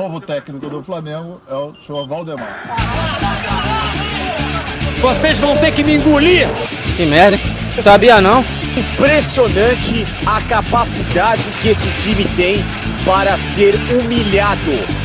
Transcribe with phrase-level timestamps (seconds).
[0.00, 2.48] novo técnico do Flamengo é o senhor Valdemar.
[5.02, 6.48] Vocês vão ter que me engolir!
[6.96, 7.38] Que merda,
[7.82, 8.42] sabia não?
[8.74, 12.64] Impressionante a capacidade que esse time tem
[13.04, 14.99] para ser humilhado.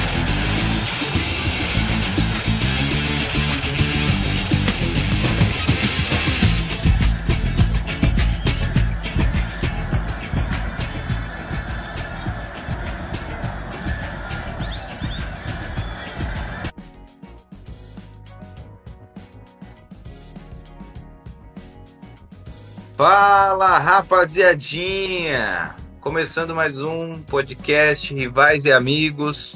[23.07, 25.75] Fala rapaziadinha!
[26.01, 29.55] Começando mais um podcast Rivais e Amigos.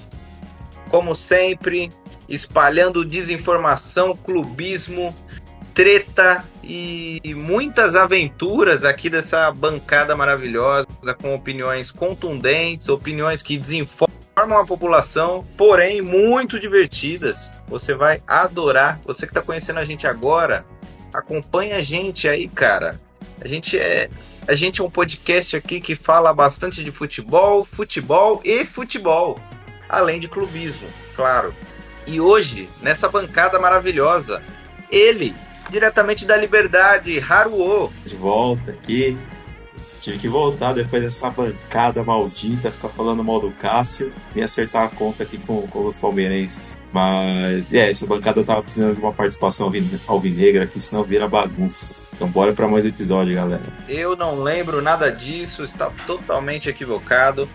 [0.92, 1.92] Como sempre,
[2.28, 5.16] espalhando desinformação, clubismo,
[5.74, 10.86] treta e muitas aventuras aqui dessa bancada maravilhosa,
[11.20, 17.52] com opiniões contundentes, opiniões que desinformam a população, porém muito divertidas.
[17.68, 19.00] Você vai adorar.
[19.06, 20.64] Você que está conhecendo a gente agora,
[21.12, 23.09] acompanha a gente aí, cara
[23.42, 24.10] a gente é
[24.48, 29.40] a gente é um podcast aqui que fala bastante de futebol, futebol e futebol,
[29.88, 31.54] além de clubismo, claro.
[32.08, 34.42] E hoje, nessa bancada maravilhosa,
[34.90, 35.36] ele,
[35.70, 37.94] diretamente da Liberdade, Haruo.
[38.04, 39.16] De volta aqui.
[40.02, 44.90] Tive que voltar depois dessa bancada maldita, ficar falando mal do Cássio e acertar a
[44.90, 46.76] conta aqui com, com os palmeirenses.
[46.92, 49.72] Mas, é, essa bancada tava precisando de uma participação
[50.08, 51.94] alvinegra aqui, senão vira bagunça.
[52.20, 53.62] Então bora para mais episódio, galera.
[53.88, 57.48] Eu não lembro nada disso, está totalmente equivocado.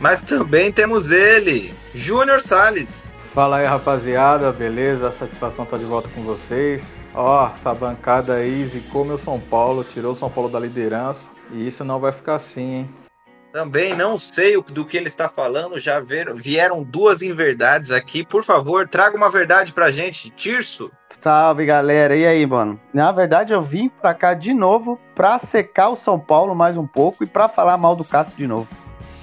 [0.00, 3.04] Mas também temos ele, Júnior Sales.
[3.32, 5.12] Fala aí, rapaziada, beleza?
[5.12, 6.82] Satisfação estar tá de volta com vocês.
[7.14, 11.20] Ó, essa bancada aí zicou meu São Paulo, tirou o São Paulo da liderança.
[11.52, 12.90] E isso não vai ficar assim, hein?
[13.52, 18.24] Também não sei do que ele está falando, já vieram duas inverdades aqui.
[18.24, 20.30] Por favor, traga uma verdade pra gente.
[20.30, 20.90] Tirso.
[21.18, 22.14] Salve, galera.
[22.16, 22.80] E aí, mano?
[22.94, 26.86] Na verdade, eu vim pra cá de novo pra secar o São Paulo mais um
[26.86, 28.68] pouco e pra falar mal do Castro de novo.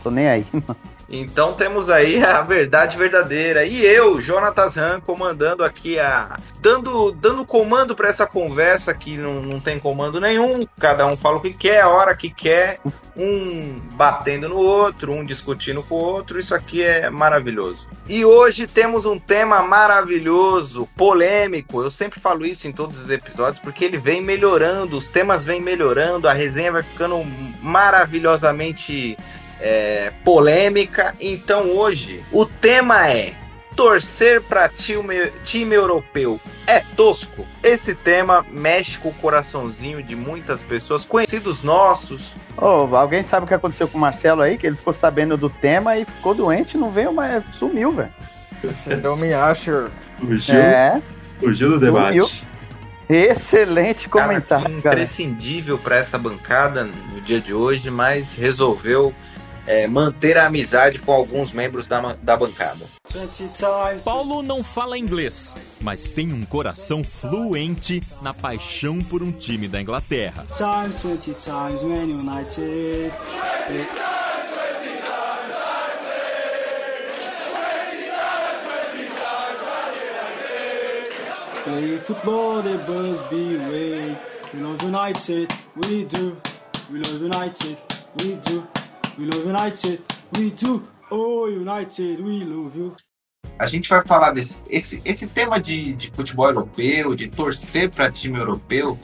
[0.04, 0.78] Tô nem aí, mano.
[1.10, 3.64] Então temos aí a verdade verdadeira.
[3.64, 6.38] E eu, Jonatas Ram, comandando aqui a.
[6.60, 10.68] Dando, dando comando para essa conversa que não, não tem comando nenhum.
[10.80, 12.80] Cada um fala o que quer, a hora que quer.
[13.16, 16.40] Um batendo no outro, um discutindo com o outro.
[16.40, 17.88] Isso aqui é maravilhoso.
[18.10, 21.82] E hoje temos um tema maravilhoso, polêmico.
[21.82, 25.62] Eu sempre falo isso em todos os episódios porque ele vem melhorando, os temas vêm
[25.62, 27.24] melhorando, a resenha vai ficando
[27.62, 29.18] maravilhosamente
[29.60, 31.16] é, polêmica.
[31.20, 33.34] Então hoje o tema é
[33.76, 37.48] torcer para time, time europeu é tosco?
[37.64, 42.34] Esse tema mexe com o coraçãozinho de muitas pessoas, conhecidos nossos.
[42.58, 44.58] Oh, alguém sabe o que aconteceu com o Marcelo aí?
[44.58, 48.14] Que ele ficou sabendo do tema e ficou doente, não veio, mas sumiu, velho.
[48.62, 49.90] Você deu me acha.
[50.20, 51.02] Fugiu, é.
[51.40, 52.22] fugiu do debate.
[52.22, 52.48] Sumiu.
[53.10, 54.82] Excelente comentário.
[54.82, 59.14] Cara, imprescindível para essa bancada no dia de hoje, mas resolveu
[59.68, 62.86] é, manter a amizade com alguns membros da, da bancada.
[64.04, 69.82] Paulo não fala inglês, mas tem um coração fluente na paixão por um time da
[69.82, 70.46] Inglaterra.
[81.68, 84.18] Playing football, they must be away.
[84.54, 86.38] We love United, we do.
[86.90, 87.78] We love United,
[88.18, 88.66] we do.
[89.18, 90.04] We love United,
[90.38, 90.84] we do.
[91.10, 92.96] Oh, United, we love you.
[93.58, 98.12] A gente vai falar desse esse, esse tema de, de futebol europeu, de torcer para
[98.12, 98.98] time europeu.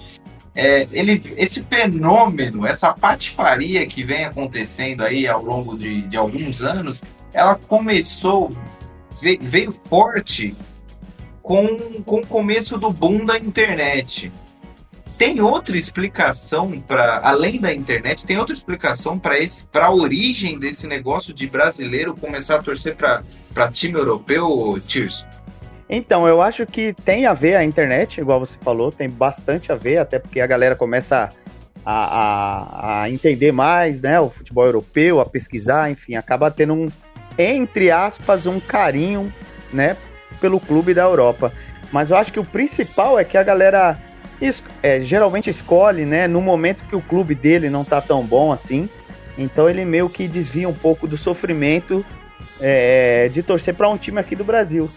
[0.53, 6.61] É, ele, esse fenômeno, essa patifaria que vem acontecendo aí ao longo de, de alguns
[6.61, 7.01] anos,
[7.33, 8.51] ela começou,
[9.19, 10.55] veio, forte
[11.41, 14.31] com, com o começo do boom da internet
[15.17, 20.59] tem outra explicação para além da internet, tem outra explicação para esse para a origem
[20.59, 25.25] desse negócio de brasileiro começar a torcer para time europeu, Tirso?
[25.89, 29.75] Então, eu acho que tem a ver a internet, igual você falou, tem bastante a
[29.75, 31.29] ver, até porque a galera começa
[31.85, 36.89] a, a, a entender mais, né, o futebol europeu, a pesquisar, enfim, acaba tendo um,
[37.37, 39.31] entre aspas, um carinho,
[39.71, 39.95] né,
[40.39, 41.51] pelo clube da Europa.
[41.91, 43.99] Mas eu acho que o principal é que a galera
[44.81, 48.89] é, geralmente escolhe, né, no momento que o clube dele não tá tão bom assim.
[49.37, 52.05] Então ele meio que desvia um pouco do sofrimento
[52.59, 54.89] é, de torcer para um time aqui do Brasil.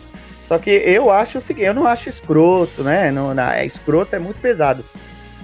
[0.48, 3.10] Só que eu acho o seguinte, eu não acho escroto, né?
[3.10, 4.84] Não, não, é, escroto é muito pesado.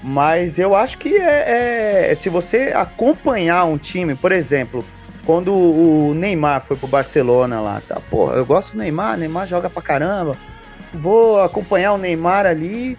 [0.02, 4.84] Mas eu acho que é, é, se você acompanhar um time, por exemplo,
[5.24, 8.00] quando o Neymar foi pro Barcelona lá, tá?
[8.10, 10.36] Pô, eu gosto do Neymar, Neymar joga pra caramba.
[10.92, 12.98] Vou acompanhar o Neymar ali,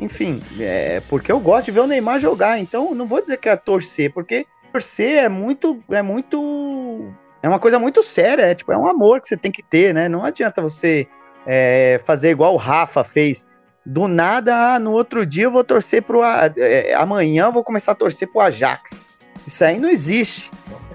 [0.00, 2.58] enfim, é, porque eu gosto de ver o Neymar jogar.
[2.58, 7.12] Então, não vou dizer que é torcer, porque torcer é muito, é muito,
[7.42, 8.44] é uma coisa muito séria.
[8.44, 10.08] É tipo, é um amor que você tem que ter, né?
[10.08, 11.06] Não adianta você
[11.46, 13.46] é, fazer igual o Rafa fez.
[13.84, 16.22] Do nada, ah, no outro dia eu vou torcer pro.
[16.24, 19.06] É, amanhã eu vou começar a torcer pro Ajax.
[19.46, 20.50] Isso aí não existe.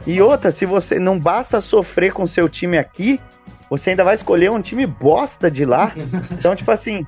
[0.06, 3.20] E outra, se você não basta sofrer com seu time aqui,
[3.70, 5.92] você ainda vai escolher um time bosta de lá.
[6.32, 7.06] Então, tipo assim,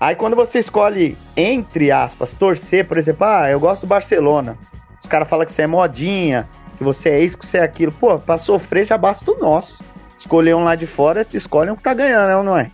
[0.00, 4.56] aí quando você escolhe, entre aspas, torcer, por exemplo, ah, eu gosto do Barcelona.
[5.02, 7.92] Os caras falam que você é modinha, que você é isso, que você é aquilo.
[7.92, 9.78] Pô, pra sofrer já basta o nosso.
[10.18, 12.70] Escolher um lá de fora, escolhe um que tá ganhando, né, não é?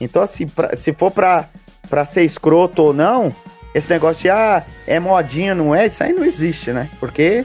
[0.00, 1.46] Então, assim, pra, se for pra,
[1.88, 3.34] pra ser escroto ou não,
[3.74, 5.86] esse negócio de, ah, é modinha, não é?
[5.86, 6.88] Isso aí não existe, né?
[6.98, 7.44] Porque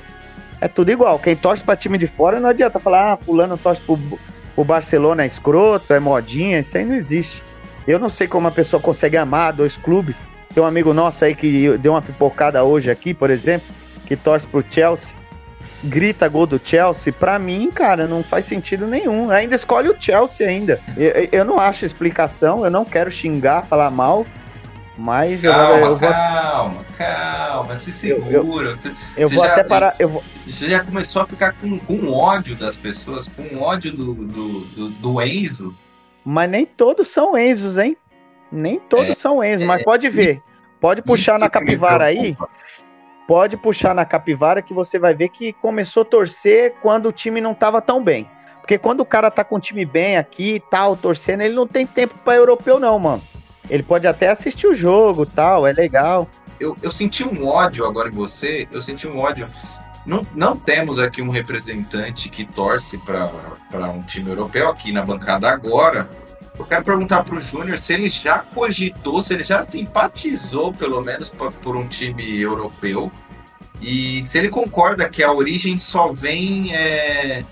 [0.60, 1.20] é tudo igual.
[1.20, 3.98] Quem torce pra time de fora não adianta falar, ah, fulano torce pro,
[4.56, 7.44] pro Barcelona é escroto, é modinha, isso aí não existe.
[7.88, 10.16] Eu não sei como a pessoa consegue amar dois clubes.
[10.54, 13.68] Tem um amigo nosso aí que deu uma pipocada hoje aqui, por exemplo,
[14.06, 15.14] que torce pro Chelsea,
[15.84, 17.12] grita gol do Chelsea.
[17.12, 19.30] Pra mim, cara, não faz sentido nenhum.
[19.30, 20.80] Ainda escolhe o Chelsea ainda.
[20.96, 24.26] Eu, eu não acho explicação, eu não quero xingar, falar mal.
[24.98, 26.10] Mas calma, eu, eu vou.
[26.10, 28.32] Calma, calma, se segura.
[28.32, 29.96] Eu, eu, você, eu você vou já, até parar.
[30.00, 30.24] Eu vou...
[30.48, 34.90] Você já começou a ficar com, com ódio das pessoas, com ódio do, do, do,
[34.90, 35.76] do Enzo.
[36.26, 37.96] Mas nem todos são Enzos, hein?
[38.52, 40.42] Nem todos é, são Enzos, é, mas pode ver.
[40.82, 42.36] Pode puxar na capivara aí.
[43.28, 47.40] Pode puxar na capivara que você vai ver que começou a torcer quando o time
[47.40, 48.30] não tava tão bem.
[48.60, 51.68] Porque quando o cara tá com o time bem aqui e tal, torcendo, ele não
[51.68, 53.22] tem tempo para europeu, não, mano.
[53.70, 56.28] Ele pode até assistir o jogo tal, é legal.
[56.60, 59.48] Eu, eu senti um ódio agora em você, eu senti um ódio.
[60.06, 65.50] Não, não temos aqui um representante que torce para um time europeu aqui na bancada
[65.50, 66.10] agora.
[66.58, 71.02] Eu quero perguntar para o Júnior se ele já cogitou, se ele já simpatizou, pelo
[71.02, 73.12] menos, por, por um time europeu.
[73.82, 77.44] E se ele concorda que a origem só vem é,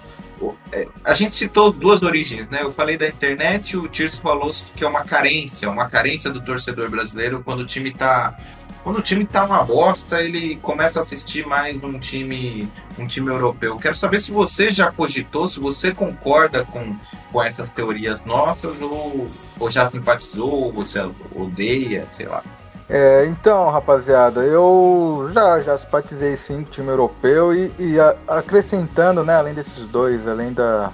[0.72, 2.60] é, a gente citou duas origens, né?
[2.62, 6.90] Eu falei da internet, o Tirso falou que é uma carência, uma carência do torcedor
[6.90, 8.36] brasileiro quando o time tá
[8.84, 12.70] quando o time tá uma bosta, ele começa a assistir mais um time,
[13.00, 13.78] um time europeu.
[13.78, 16.96] Quero saber se você já cogitou, se você concorda com,
[17.32, 19.26] com essas teorias nossas ou,
[19.58, 21.00] ou já simpatizou, ou você
[21.34, 22.44] odeia, sei lá.
[22.90, 28.16] É, então, rapaziada, eu já, já simpatizei sim com o time europeu e, e a,
[28.28, 30.92] acrescentando, né, além desses dois, além da,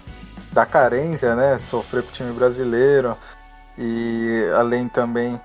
[0.52, 3.18] da carência, né, sofrer com o time brasileiro
[3.76, 5.42] e além também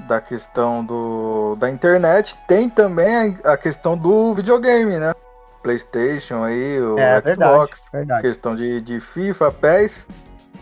[0.00, 5.12] da questão do, da internet, tem também a, a questão do videogame, né?
[5.62, 8.22] PlayStation aí, o é, Xbox, verdade, verdade.
[8.22, 10.06] questão de, de FIFA, PES,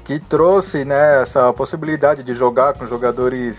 [0.04, 3.56] que trouxe né, essa possibilidade de jogar com jogadores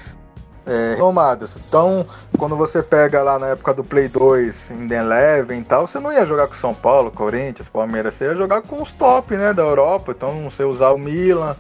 [0.65, 1.55] é, renomados.
[1.67, 2.05] Então,
[2.37, 5.99] quando você pega lá na época do Play 2, em The Eleven e tal, você
[5.99, 9.53] não ia jogar com São Paulo, Corinthians, Palmeiras, você ia jogar com os top, né,
[9.53, 10.11] da Europa.
[10.11, 11.55] Então, você usar o Milan,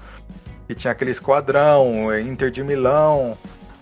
[0.67, 3.37] que tinha aquele esquadrão, é, Inter de Milão,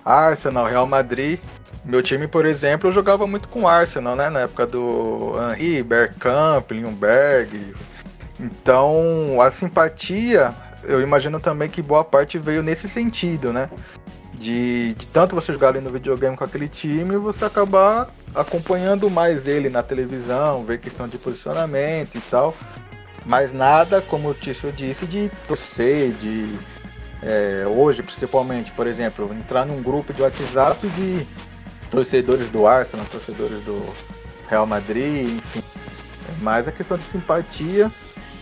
[0.06, 1.40] Arsenal, Real Madrid.
[1.84, 6.72] Meu time, por exemplo, eu jogava muito com Arsenal, né, na época do Henry, Bergkamp,
[6.72, 7.74] Lindbergh.
[8.40, 10.54] Então, a simpatia,
[10.84, 13.70] eu imagino também que boa parte veio nesse sentido, né?
[14.36, 19.48] de, de tanto você jogar ali no videogame com aquele time, você acabar acompanhando mais
[19.48, 22.56] ele na televisão, ver questão de posicionamento e tal.
[23.26, 26.56] Mas nada, como o Tício disse, de torcer, de
[27.26, 31.26] é, hoje principalmente, por exemplo, entrar num grupo de WhatsApp de
[31.90, 33.84] torcedores do Arsenal, torcedores do
[34.48, 35.64] Real Madrid, enfim.
[36.40, 37.92] Mas a questão de simpatia.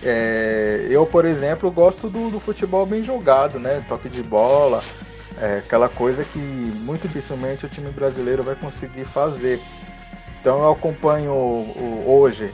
[0.05, 3.85] É, eu, por exemplo, gosto do, do futebol bem jogado, né?
[3.87, 4.83] Toque de bola,
[5.39, 9.61] é aquela coisa que muito dificilmente o time brasileiro vai conseguir fazer.
[10.41, 12.51] Então eu acompanho o, o, hoje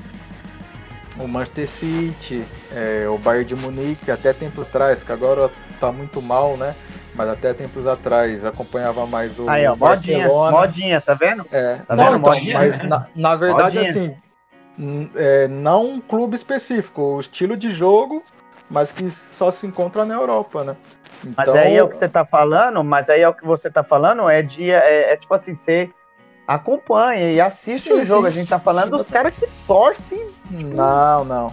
[1.17, 6.21] o Manchester City, é, o Bayern de Munique, até tempos atrás, que agora está muito
[6.21, 6.75] mal, né?
[7.15, 10.57] Mas até tempos atrás acompanhava mais o Aí, ó, modinha, Barcelona.
[10.57, 11.45] modinha, tá vendo?
[11.51, 12.19] É, tá não, vendo?
[12.19, 12.57] Modinha.
[12.57, 13.89] Mas na, na verdade, modinha.
[13.89, 14.15] assim,
[15.15, 18.23] é, não um clube específico, o estilo de jogo,
[18.69, 20.75] mas que só se encontra na Europa, né?
[21.25, 21.53] Então...
[21.53, 23.83] Mas aí é o que você tá falando, mas aí é o que você tá
[23.83, 24.69] falando, é de.
[24.69, 25.89] É, é tipo assim, você
[26.47, 28.23] acompanha e assiste sim, o jogo.
[28.23, 28.27] Sim.
[28.27, 30.27] A gente tá falando dos caras que torcem.
[30.49, 31.47] Não, não.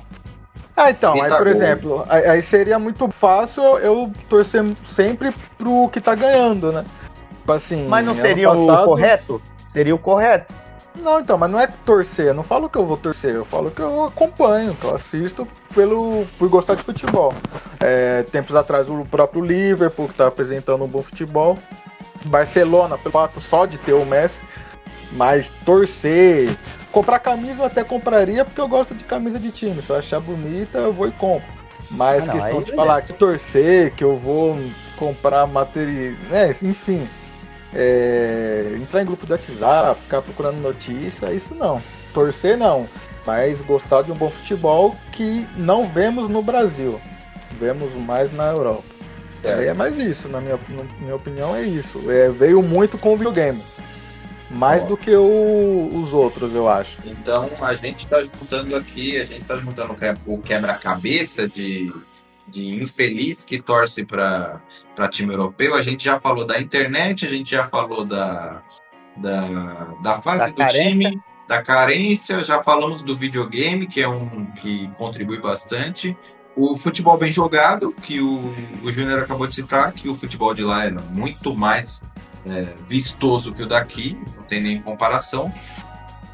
[0.76, 6.14] Ah, então, aí, por exemplo, aí seria muito fácil eu torcer sempre pro que tá
[6.14, 6.85] ganhando, né?
[7.38, 8.83] Tipo assim, Mas não seria passado...
[8.83, 9.42] o correto?
[9.73, 10.52] Seria o correto.
[10.97, 13.71] Não, então, mas não é torcer, eu não falo que eu vou torcer, eu falo
[13.71, 17.35] que eu acompanho, que eu assisto pelo, por gostar de futebol.
[17.78, 21.59] É, tempos atrás o próprio Liverpool, que tá apresentando um bom futebol.
[22.25, 24.40] Barcelona, pelo fato só de ter o Messi,
[25.12, 26.56] mas torcer.
[26.96, 29.82] Comprar camisa eu até compraria porque eu gosto de camisa de time.
[29.82, 31.46] Se eu achar bonita, eu vou e compro.
[31.90, 34.58] Mas Ah, não, questão de falar que torcer, que eu vou
[34.96, 36.14] comprar material.
[36.32, 37.06] É, enfim.
[37.74, 41.82] é, entrar em grupo do WhatsApp, ficar procurando notícia, isso não.
[42.14, 42.88] Torcer não.
[43.26, 46.98] Mas gostar de um bom futebol que não vemos no Brasil.
[47.60, 48.84] Vemos mais na Europa.
[49.44, 52.10] É, é mais isso, na minha, na minha opinião é isso.
[52.10, 53.62] É, veio muito com o videogame.
[54.50, 56.96] Mais do que o- os outros, eu acho.
[57.04, 61.92] Então a gente está juntando aqui, a gente está juntando o quebra-cabeça de,
[62.46, 64.60] de infeliz que torce para
[65.10, 65.74] time europeu.
[65.74, 68.62] A gente já falou da internet, a gente já falou da,
[69.16, 70.82] da, da fase Da do carência.
[70.90, 76.16] time, da carência, já falamos do videogame, que é um que contribui bastante.
[76.56, 80.62] O futebol bem jogado, que o, o Júnior acabou de citar, que o futebol de
[80.62, 82.02] lá era muito mais
[82.48, 85.52] é, vistoso que o daqui, não tem nem comparação.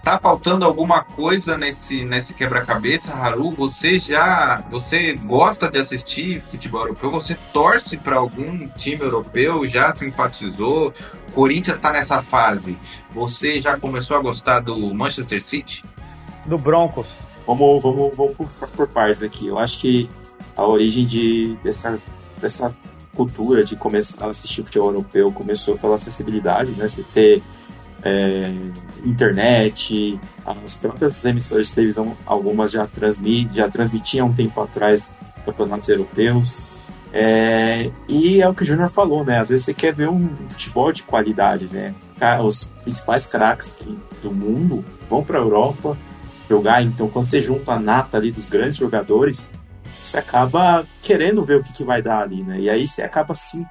[0.03, 3.53] Tá faltando alguma coisa nesse, nesse quebra-cabeça, Haru?
[3.53, 7.13] Você já você gosta de assistir futebol europeu?
[7.13, 9.65] Você torce para algum time europeu?
[9.65, 10.93] Já simpatizou?
[11.33, 12.77] Corinthians tá nessa fase.
[13.13, 15.85] Você já começou a gostar do Manchester City?
[16.47, 17.07] Do Broncos.
[17.47, 19.47] Vamos, vamos, vamos por, por partes aqui.
[19.47, 20.11] Eu acho que
[20.57, 22.01] a origem de, dessa,
[22.41, 22.77] dessa
[23.15, 26.89] cultura de começar a assistir futebol europeu começou pela acessibilidade, né?
[26.89, 27.43] Você ter
[28.03, 28.53] é,
[29.05, 35.13] internet, as próprias emissoras de televisão, algumas já, transmit, já transmitiam um tempo atrás
[35.45, 36.63] campeonatos europeus.
[37.13, 39.39] É, e é o que o Júnior falou, né?
[39.39, 41.95] Às vezes você quer ver um futebol de qualidade, né?
[42.43, 45.99] Os principais craques que- do mundo vão para a Europa
[46.49, 49.53] jogar, então quando você junta a nata ali dos grandes jogadores,
[50.07, 52.61] você acaba querendo ver o que, que vai dar ali, né?
[52.61, 53.67] E aí você acaba se,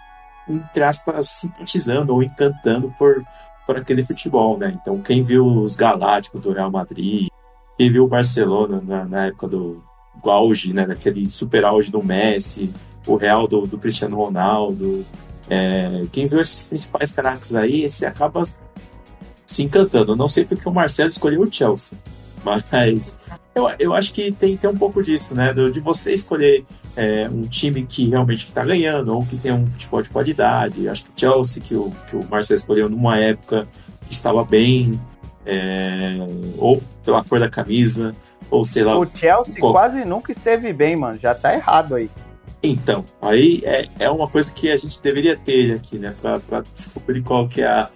[0.47, 3.23] entre aspas, simpatizando ou encantando por,
[3.65, 4.77] por aquele futebol, né?
[4.81, 7.27] Então quem viu os Galácticos do Real Madrid,
[7.77, 9.83] quem viu o Barcelona na, na época do,
[10.23, 10.85] do auge, né?
[10.85, 12.73] Daquele super auge do Messi,
[13.05, 15.05] o Real do, do Cristiano Ronaldo,
[15.49, 18.43] é, quem viu esses principais craques aí, você acaba
[19.45, 20.13] se encantando.
[20.13, 21.97] Eu não sei porque o Marcelo escolheu o Chelsea,
[22.43, 23.19] mas
[23.55, 25.53] eu, eu acho que tem, tem um pouco disso, né?
[25.53, 26.65] do- De você escolher
[26.95, 30.87] é, um time que realmente está ganhando ou que tem um futebol de qualidade.
[30.89, 33.67] Acho que o Chelsea, que o, que o Marcelo escolheu numa época
[34.07, 34.99] que estava bem,
[35.45, 36.15] é,
[36.57, 38.15] ou pela cor da camisa,
[38.49, 38.97] ou sei lá.
[38.97, 41.17] O Chelsea qual- quase nunca esteve bem, mano.
[41.21, 42.09] Já tá errado aí.
[42.63, 46.13] Então, aí é, é uma coisa que a gente deveria ter aqui, né?
[46.21, 47.89] Pra, pra descobrir qual que é a.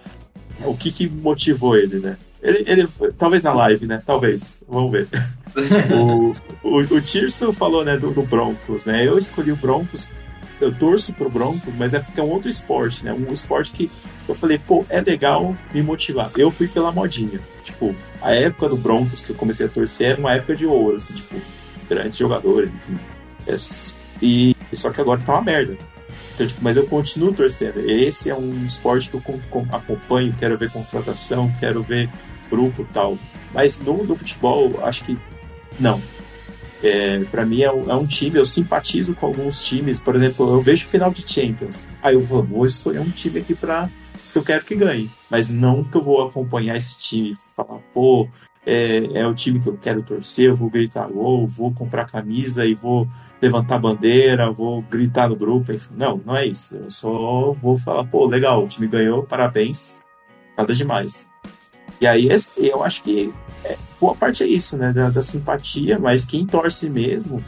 [0.64, 2.16] O que, que motivou ele, né?
[2.46, 4.02] Ele, ele foi- talvez na live, né?
[4.06, 4.60] Talvez.
[4.68, 5.08] Vamos ver.
[5.92, 9.06] o, o, o Tirso falou, né, do, do Broncos, né?
[9.06, 10.06] Eu escolhi o Broncos,
[10.60, 13.12] eu torço pro Broncos, mas é porque é um outro esporte, né?
[13.12, 13.90] Um esporte que
[14.28, 16.30] eu falei, pô, é legal me motivar.
[16.36, 17.40] Eu fui pela modinha.
[17.62, 20.96] Tipo, a época do Broncos que eu comecei a torcer era uma época de ouro,
[20.96, 21.36] assim, tipo,
[21.88, 22.98] grandes jogadores, enfim.
[23.46, 23.56] É,
[24.22, 25.76] e só que agora tá uma merda.
[26.34, 27.78] Então, tipo, mas eu continuo torcendo.
[27.88, 32.10] Esse é um esporte que eu com- com- acompanho, quero ver contratação, quero ver
[32.48, 33.18] grupo tal.
[33.52, 35.18] Mas no, no futebol, acho que
[35.78, 36.00] não.
[36.82, 40.52] É, para mim é um, é um time, eu simpatizo com alguns times, por exemplo,
[40.52, 41.86] eu vejo final de Champions.
[42.02, 43.88] Aí eu vou, vou escolher um time aqui pra
[44.32, 45.10] que eu quero que ganhe.
[45.30, 48.28] Mas não que eu vou acompanhar esse time e falar, pô,
[48.66, 52.66] é, é o time que eu quero torcer, eu vou gritar gol, vou comprar camisa
[52.66, 53.08] e vou
[53.40, 55.94] levantar bandeira, vou gritar no grupo, enfim.
[55.96, 56.76] Não, não é isso.
[56.76, 59.98] Eu só vou falar, pô, legal, o time ganhou, parabéns,
[60.56, 61.28] nada demais.
[62.00, 63.32] E aí esse- eu acho que
[63.64, 64.92] é, boa parte é isso, né?
[64.92, 67.42] Da, da simpatia, mas quem torce mesmo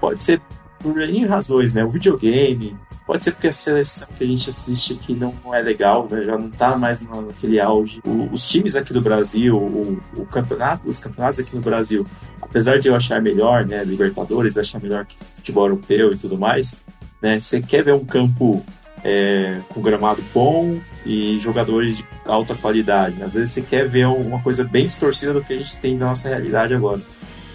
[0.00, 0.40] pode ser
[0.78, 1.84] por N razões, né?
[1.84, 2.76] O videogame,
[3.06, 6.22] pode ser porque a seleção que a gente assiste aqui não é legal, né?
[6.22, 8.00] Já não tá mais na- naquele auge.
[8.06, 12.06] O- os times aqui do Brasil, o, o campeonato, os campeonatos aqui no Brasil,
[12.40, 13.82] apesar de eu achar melhor, né?
[13.84, 16.78] Libertadores, achar melhor que futebol europeu e tudo mais,
[17.20, 17.40] né?
[17.40, 18.64] Você quer ver um campo
[19.02, 23.22] é, com gramado bom e jogadores de alta qualidade.
[23.22, 26.06] Às vezes você quer ver uma coisa bem distorcida do que a gente tem na
[26.06, 27.00] nossa realidade agora.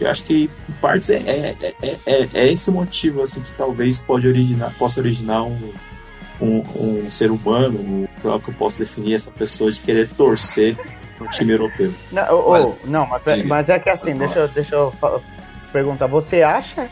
[0.01, 3.51] Eu acho que, em partes, é, é, é, é, é esse o motivo assim, que
[3.53, 5.73] talvez pode originar, possa originar um,
[6.41, 6.63] um,
[7.05, 10.77] um ser humano, um, sei que eu posso definir essa pessoa de querer torcer
[11.19, 11.93] no time europeu.
[12.11, 14.93] Não, ô, não mas, é, mas é que assim, deixa, eu- deixa eu
[15.71, 16.07] perguntar.
[16.07, 16.89] Você acha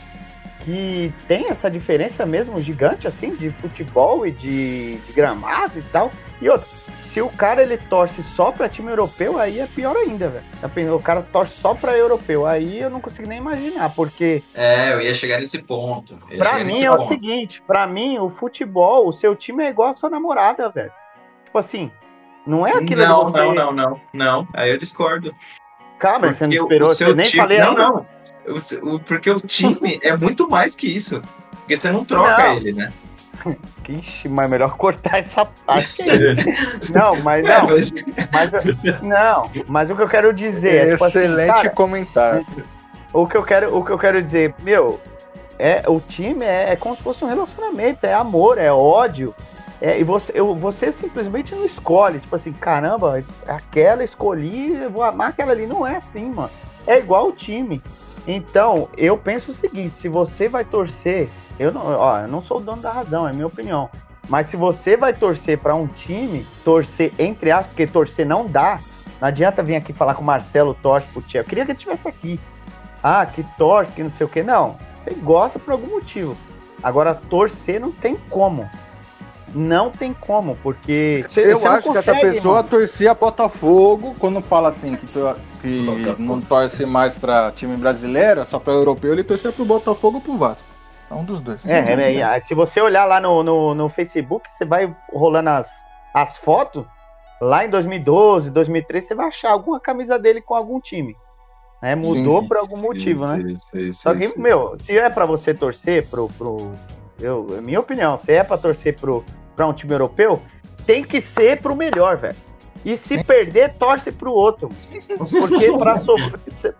[0.64, 6.10] que tem essa diferença mesmo gigante assim de futebol e de, de gramado e tal?
[6.40, 6.66] E outra,
[7.12, 10.96] se o cara ele torce só pra time europeu, aí é pior ainda, velho.
[10.96, 14.42] O cara torce só pra europeu, aí eu não consigo nem imaginar, porque.
[14.54, 16.16] É, eu ia chegar nesse ponto.
[16.38, 17.04] Pra mim é ponto.
[17.04, 20.92] o seguinte: pra mim, o futebol, o seu time é igual a sua namorada, velho.
[21.44, 21.90] Tipo assim,
[22.46, 23.38] não é aquilo Não, você...
[23.38, 24.48] não, não, não, não.
[24.54, 25.34] Aí eu discordo.
[25.98, 27.42] Calma, você não esperou, você nem time...
[27.42, 27.82] falei Não, ainda.
[27.82, 28.06] não.
[29.06, 31.22] Porque o time é muito mais que isso.
[31.60, 32.56] Porque você não troca Não.
[32.56, 32.92] ele, né?
[33.88, 36.02] Ixi, mas melhor cortar essa parte.
[36.94, 37.66] não, mas não.
[38.32, 42.46] Mas, não, mas o que eu quero dizer é, tipo assim, Excelente cara, comentário.
[43.12, 45.00] o que eu quero, o que eu quero dizer, meu,
[45.58, 49.34] é o time é, é como se fosse um relacionamento, é amor, é ódio.
[49.80, 55.02] É, e você, eu, você simplesmente não escolhe, tipo assim, caramba, aquela escolhi, eu vou
[55.02, 55.66] amar aquela ali.
[55.66, 56.50] Não é assim, mano.
[56.86, 57.82] É igual o time.
[58.26, 62.58] Então, eu penso o seguinte: se você vai torcer, eu não, ó, eu não sou
[62.58, 63.90] o dono da razão, é minha opinião.
[64.28, 68.78] Mas se você vai torcer para um time, torcer entre aspas, porque torcer não dá.
[69.20, 71.40] Não adianta vir aqui falar com o Marcelo torce pro Chelsea.
[71.40, 72.40] Eu queria que ele estivesse aqui.
[73.02, 74.42] Ah, que torce, que não sei o que.
[74.42, 74.76] Não.
[75.02, 76.36] Você gosta por algum motivo.
[76.82, 78.68] Agora, torcer não tem como.
[79.54, 81.24] Não tem como, porque.
[81.36, 82.68] Eu acho que essa consegue, pessoa mano.
[82.68, 88.44] torcia Botafogo quando fala assim que, to- que não torce mais pra time brasileiro, é
[88.46, 90.64] só pra europeu, ele torcia pro Botafogo ou pro Vasco.
[91.10, 91.60] É um dos dois.
[91.66, 95.68] É, é, é, se você olhar lá no, no, no Facebook, você vai rolando as,
[96.14, 96.84] as fotos.
[97.40, 101.14] Lá em 2012, 2013, você vai achar alguma camisa dele com algum time.
[101.82, 101.94] Né?
[101.96, 103.42] Mudou Sim, por algum sim, motivo, né?
[103.42, 104.40] sim, sim, Só sim, que, sim.
[104.40, 106.28] meu, se é pra você torcer pro.
[106.38, 106.72] pro
[107.20, 110.40] eu, é minha opinião, se é pra torcer pro, pra um time europeu,
[110.86, 112.36] tem que ser pro melhor, velho.
[112.84, 114.68] E se perder, torce pro outro.
[114.68, 115.14] Porque
[115.78, 116.74] pra sofrer,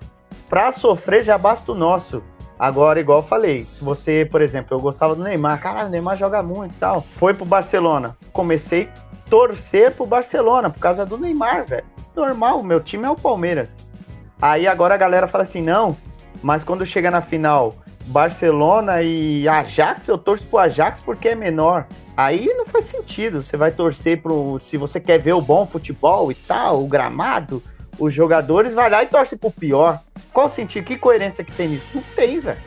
[0.48, 2.22] pra sofrer já basta o nosso.
[2.58, 6.16] Agora, igual eu falei, se você, por exemplo, eu gostava do Neymar, caralho, o Neymar
[6.16, 7.02] joga muito e tal.
[7.16, 8.16] Foi pro Barcelona.
[8.32, 11.84] Comecei a torcer pro Barcelona por causa do Neymar, velho.
[12.14, 13.70] Normal, meu time é o Palmeiras.
[14.40, 15.96] Aí agora a galera fala assim, não,
[16.42, 17.74] mas quando chega na final
[18.06, 21.86] Barcelona e Ajax, eu torço pro Ajax porque é menor.
[22.16, 23.42] Aí não faz sentido.
[23.42, 24.58] Você vai torcer pro.
[24.58, 27.62] Se você quer ver o bom futebol e tal, o gramado,
[27.98, 30.00] os jogadores, vai lá e torce pro pior.
[30.32, 30.84] Qual o sentido?
[30.84, 31.86] Que coerência que tem nisso?
[31.94, 32.58] Não tem, velho.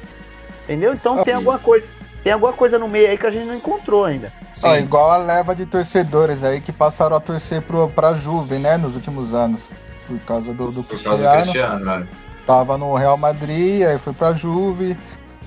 [0.63, 0.93] Entendeu?
[0.93, 1.87] Então tem alguma coisa.
[2.23, 4.33] Tem alguma coisa no meio aí que a gente não encontrou ainda.
[4.63, 8.77] Ó, igual a leva de torcedores aí que passaram a torcer pro, pra Juve, né,
[8.77, 9.61] nos últimos anos.
[10.07, 12.07] Por causa do, do Por causa do Cristiano, né?
[12.47, 14.97] Tava no Real Madrid, aí foi pra Juve.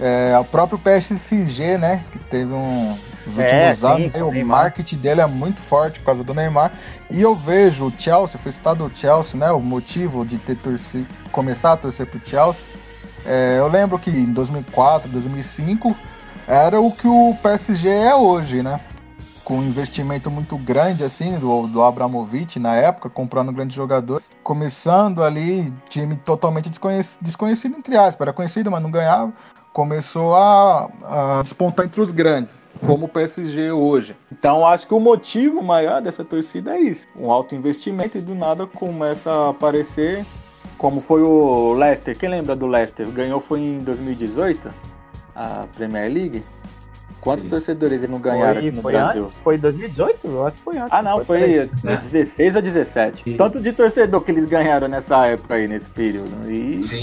[0.01, 2.05] É, o próprio PSG, né?
[2.13, 2.97] Que teve um.
[3.27, 4.59] Nos É, últimos sim, anos, com aí, o Neymar.
[4.63, 6.73] marketing dele é muito forte por causa do Neymar.
[7.11, 9.51] E eu vejo o Chelsea, foi citado o Chelsea, né?
[9.51, 12.63] O motivo de ter torcido, começar a torcer pro Chelsea.
[13.27, 15.95] É, eu lembro que em 2004, 2005,
[16.47, 18.81] era o que o PSG é hoje, né?
[19.45, 24.25] Com um investimento muito grande, assim, do, do Abramovich na época, comprando grandes jogadores.
[24.43, 29.33] Começando ali, time totalmente desconhecido, desconhecido entre aspas, era conhecido, mas não ganhava.
[29.79, 32.51] Começou a, a despontar entre os grandes,
[32.85, 34.17] como o PSG hoje.
[34.33, 37.07] Então acho que o motivo maior dessa torcida é isso.
[37.17, 40.27] Um alto investimento e do nada começa a aparecer
[40.77, 42.19] como foi o Leicester.
[42.19, 43.07] Quem lembra do Leicester?
[43.07, 44.69] Ganhou foi em 2018
[45.33, 46.43] a Premier League.
[47.20, 49.22] Quantos torcedores eles não ganharam Foi, aqui no foi Brasil?
[49.22, 49.35] antes?
[49.42, 50.18] Foi 2018?
[50.24, 50.92] Eu acho que foi antes.
[50.92, 51.70] Ah, não, foi peraí.
[51.85, 53.35] né, 16 ou 17.
[53.35, 56.50] Tanto de torcedor que eles ganharam nessa época aí, nesse período.
[56.50, 56.98] E, Sim,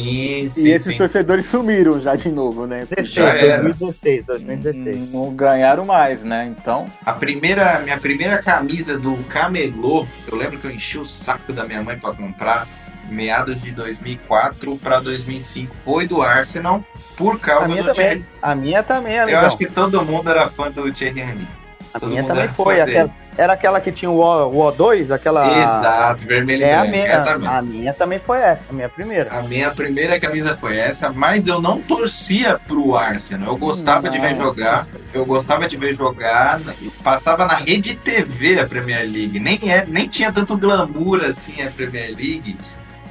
[0.45, 0.97] e sim, esses sim.
[0.97, 2.85] torcedores sumiram já de novo, né?
[2.89, 3.61] 16, Já era.
[3.63, 5.11] 2016, 2016.
[5.11, 6.53] Não ganharam mais, né?
[6.57, 6.87] Então.
[7.05, 11.63] A primeira, minha primeira camisa do Camelô, eu lembro que eu enchi o saco da
[11.65, 12.67] minha mãe pra comprar,
[13.09, 16.83] meados de 2004 pra 2005, foi do Arsenal,
[17.17, 17.93] por A causa do também.
[17.93, 18.25] Thierry.
[18.41, 19.41] A minha também, Eu amigão.
[19.45, 21.47] acho que todo mundo era fã do Thierry Henry.
[21.93, 22.81] A todo minha também era foi.
[22.81, 25.47] Aquela, era aquela que tinha o, O- o O2, aquela.
[25.47, 26.91] Exato, vermelho e É a branco,
[27.39, 27.57] minha.
[27.57, 29.31] A minha também foi essa, a minha primeira.
[29.33, 33.47] A minha primeira camisa foi essa, mas eu não torcia pro Arsenal.
[33.47, 34.41] Eu gostava de ver Não.
[34.43, 36.59] jogar, eu gostava de ver jogar,
[37.01, 39.39] passava na rede TV a Premier League.
[39.39, 42.57] Nem, é, nem tinha tanto glamour assim a Premier League.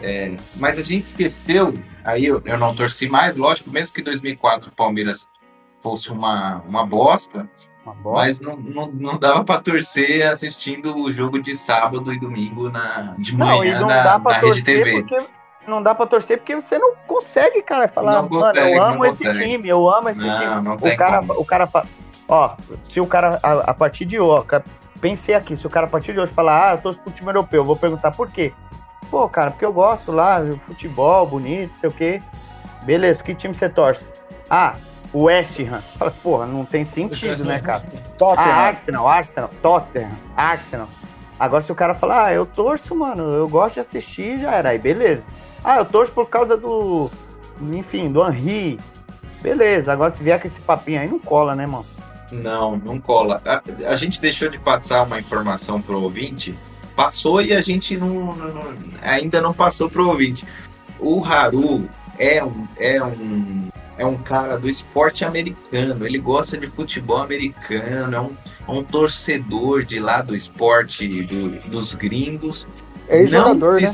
[0.07, 1.73] É, mas a gente esqueceu,
[2.05, 5.27] aí eu, eu não torci mais, lógico, mesmo que 2004 o Palmeiras
[5.83, 7.49] fosse uma, uma bosta,
[7.87, 8.17] Uma bola.
[8.27, 13.15] mas não, não, não dava pra torcer assistindo o jogo de sábado e domingo na,
[13.19, 15.03] de Não, manhã não na, dá na rede torcer TV.
[15.03, 15.27] porque.
[15.67, 19.05] Não dá pra torcer porque você não consegue, cara, falar, Não mano, consegue, eu amo
[19.07, 19.45] esse consegue.
[19.47, 20.61] time, eu amo esse Não, time.
[20.63, 21.41] não o cara, como.
[21.41, 21.71] o cara,
[22.29, 22.51] ó,
[22.91, 24.45] se o cara a, a partir de hoje,
[25.01, 27.31] pensei aqui, se o cara a partir de hoje falar, ah, eu torço pro time
[27.31, 28.53] europeu, eu vou perguntar por quê?
[29.15, 32.23] Pô, cara, porque eu gosto lá, futebol, bonito, não sei o quê.
[32.83, 34.05] Beleza, que time você torce?
[34.51, 34.75] Ah,
[35.13, 35.81] o West Ham.
[35.97, 37.85] Fala, porra, não tem sentido, né, cara?
[38.19, 38.51] Tottenham.
[38.51, 40.89] Ah, Arsenal, Arsenal, Tottenham, Arsenal.
[41.39, 44.71] Agora, se o cara falar, ah, eu torço, mano, eu gosto de assistir, já era.
[44.71, 45.23] Aí, beleza.
[45.63, 47.09] Ah, eu torço por causa do.
[47.73, 48.81] Enfim, do Henri.
[49.41, 51.87] Beleza, agora se vier com esse papinho aí, não cola, né, mano?
[52.33, 53.41] Não, não cola.
[53.47, 56.53] A, a gente deixou de passar uma informação pro ouvinte.
[56.97, 60.45] Passou e a gente não, não- ainda não passou pro ouvinte.
[61.01, 66.05] O Haru é um, é um é um cara do esporte americano.
[66.05, 68.17] Ele gosta de futebol americano.
[68.17, 68.31] É um,
[68.67, 72.67] é um torcedor de lá do esporte do- dos gringos.
[73.09, 73.91] Ex-jogador, Não se né?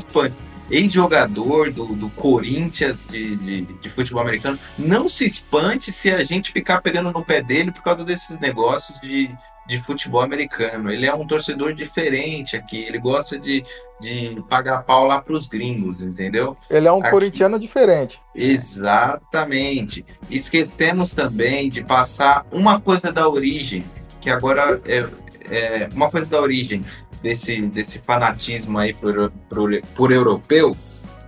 [0.71, 4.57] Ex-jogador do, do Corinthians de, de, de futebol americano.
[4.79, 8.99] Não se espante se a gente ficar pegando no pé dele por causa desses negócios
[8.99, 9.29] de,
[9.67, 10.91] de futebol americano.
[10.91, 12.83] Ele é um torcedor diferente aqui.
[12.83, 13.63] Ele gosta de,
[13.99, 16.57] de pagar pau lá pros gringos, entendeu?
[16.69, 17.11] Ele é um Aqui.
[17.11, 18.19] corintiano diferente.
[18.33, 20.05] Exatamente.
[20.29, 23.83] Esquecemos também de passar uma coisa da origem,
[24.19, 25.05] que agora é,
[25.49, 26.83] é uma coisa da origem
[27.21, 30.75] desse, desse fanatismo aí por, por, por europeu,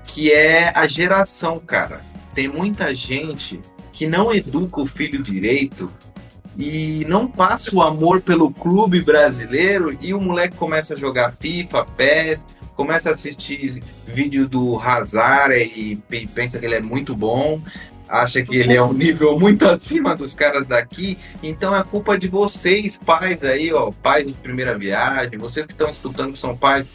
[0.05, 2.01] que é a geração, cara.
[2.33, 3.59] Tem muita gente
[3.91, 5.91] que não educa o filho direito
[6.57, 11.85] e não passa o amor pelo clube brasileiro e o moleque começa a jogar FIFA,
[11.97, 17.61] PES, começa a assistir vídeo do Hazard e pe- pensa que ele é muito bom,
[18.13, 22.27] acha que ele é um nível muito acima dos caras daqui, então é culpa de
[22.27, 26.91] vocês, pais aí, ó, pais de primeira viagem, vocês que estão escutando que são pais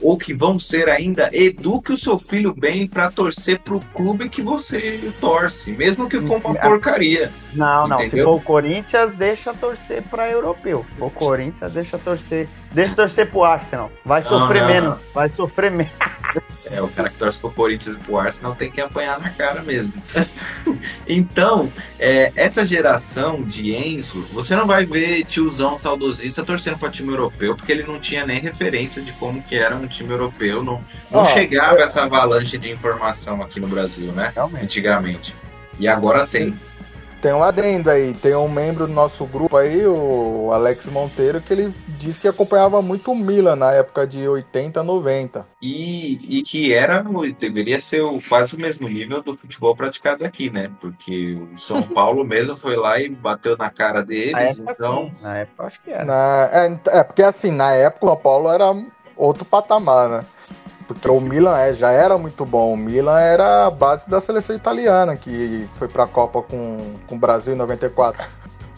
[0.00, 4.42] ou que vão ser ainda, eduque o seu filho bem pra torcer pro clube que
[4.42, 7.30] você torce, mesmo que for uma porcaria.
[7.52, 7.98] Não, não.
[7.98, 8.26] Se Entendeu?
[8.26, 10.84] for o Corinthians, deixa torcer pra europeu.
[10.88, 12.48] Se for o Corinthians, deixa torcer.
[12.72, 13.90] Deixa torcer pro Arsenal.
[14.04, 14.90] Vai Não, sofrer não, menos.
[14.90, 14.98] não.
[15.12, 15.92] Vai sofrer menos.
[16.70, 19.62] É, o cara que torce pro Corinthians e pro Arsenal tem que apanhar na cara
[19.62, 19.92] mesmo.
[21.08, 27.08] então, é, essa geração de Enzo, você não vai ver tiozão saudosista torcendo pra time
[27.10, 30.62] europeu, porque ele não tinha nem referência de como que era um time europeu.
[30.64, 34.32] Não, não Ó, chegava eu- essa avalanche de informação aqui no Brasil, né?
[34.34, 34.64] Realmente.
[34.64, 35.34] Antigamente.
[35.78, 36.54] E agora tem.
[37.22, 41.52] Tem um adendo aí, tem um membro do nosso grupo aí, o Alex Monteiro, que
[41.52, 45.46] ele disse que acompanhava muito o Milan na época de 80, 90.
[45.60, 47.04] E, e que era,
[47.38, 50.70] deveria ser o, quase o mesmo nível do futebol praticado aqui, né?
[50.80, 55.04] Porque o São Paulo mesmo foi lá e bateu na cara Na deles, época, então.
[55.14, 55.22] sim.
[55.22, 56.04] Na época, eu acho que era.
[56.06, 58.72] Na- é, é, porque assim, na época o São Paulo era
[59.20, 60.24] outro patamar, né?
[60.86, 62.72] Porque o Milan é, já era muito bom.
[62.72, 67.18] O Milan era a base da seleção italiana, que foi pra Copa com, com o
[67.18, 68.26] Brasil em 94.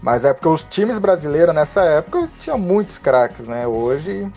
[0.02, 3.66] Mas é porque os times brasileiros nessa época tinham muitos craques, né?
[3.66, 4.30] Hoje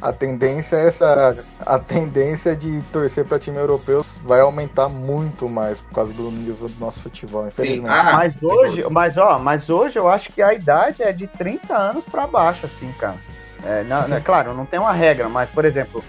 [0.00, 1.36] a tendência é essa.
[1.66, 6.68] A tendência de torcer pra time europeu vai aumentar muito mais por causa do nível
[6.68, 7.90] do nosso futebol, infelizmente.
[7.92, 11.76] Ah, Mas hoje, mas ó, mas hoje eu acho que a idade é de 30
[11.76, 13.16] anos pra baixo, assim, cara.
[13.64, 16.02] É, não, é claro, não tem uma regra, mas, por exemplo,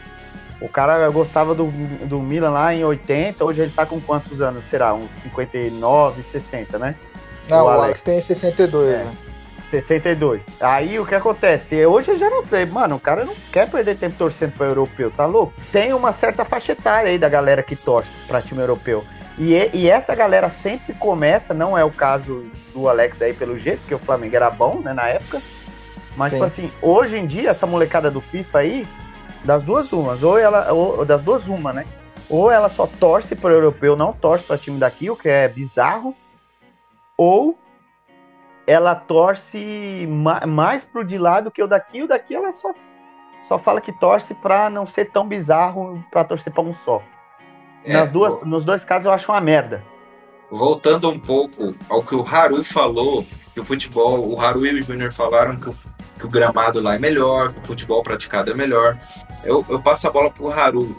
[0.61, 1.65] o cara gostava do,
[2.05, 4.63] do Milan lá em 80, hoje ele tá com quantos anos?
[4.69, 4.93] Será?
[4.93, 6.95] Uns 59, 60, né?
[7.49, 7.83] Não, o o Alex.
[7.83, 8.97] Alex tem 62, É.
[9.03, 9.11] né?
[9.71, 10.41] 62.
[10.61, 11.85] Aí o que acontece?
[11.85, 12.65] Hoje já não tem.
[12.65, 15.53] Mano, o cara não quer perder tempo torcendo para europeu, tá louco?
[15.71, 19.03] Tem uma certa faixa etária aí da galera que torce pra time europeu.
[19.37, 23.59] E, e- e essa galera sempre começa, não é o caso do Alex aí pelo
[23.59, 25.39] jeito, porque o Flamengo era bom, né, na época.
[26.15, 28.87] Mas, tipo assim, hoje em dia, essa molecada do FIFA aí,
[29.43, 31.85] das duas umas, ou ela, ou, das duas uma, né?
[32.29, 36.15] Ou ela só torce pro europeu, não torce pra time daqui, o que é bizarro,
[37.17, 37.57] ou
[38.67, 42.71] ela torce ma mais pro de lá do que o daqui, o daqui ela só,
[43.47, 47.01] só fala que torce pra não ser tão bizarro pra torcer pra um só.
[47.83, 49.83] É, Nas duas, nos dois casos eu acho uma merda.
[50.51, 54.83] Voltando um pouco ao que o Haru falou, que o futebol, o Haru e o
[54.83, 55.75] Júnior falaram que o,
[56.17, 58.97] que o gramado lá é melhor, que o futebol praticado é melhor.
[59.43, 60.95] Eu, eu passo a bola pro Haru.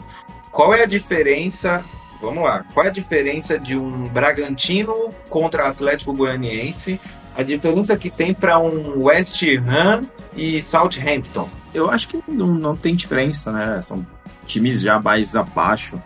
[0.51, 1.83] Qual é a diferença?
[2.21, 2.63] Vamos lá.
[2.73, 6.99] Qual é a diferença de um Bragantino contra Atlético Goianiense?
[7.35, 10.01] A diferença que tem para um West Ham
[10.35, 11.49] e Southampton?
[11.73, 13.79] Eu acho que não, não tem diferença, né?
[13.81, 14.05] São
[14.45, 16.01] times já mais abaixo.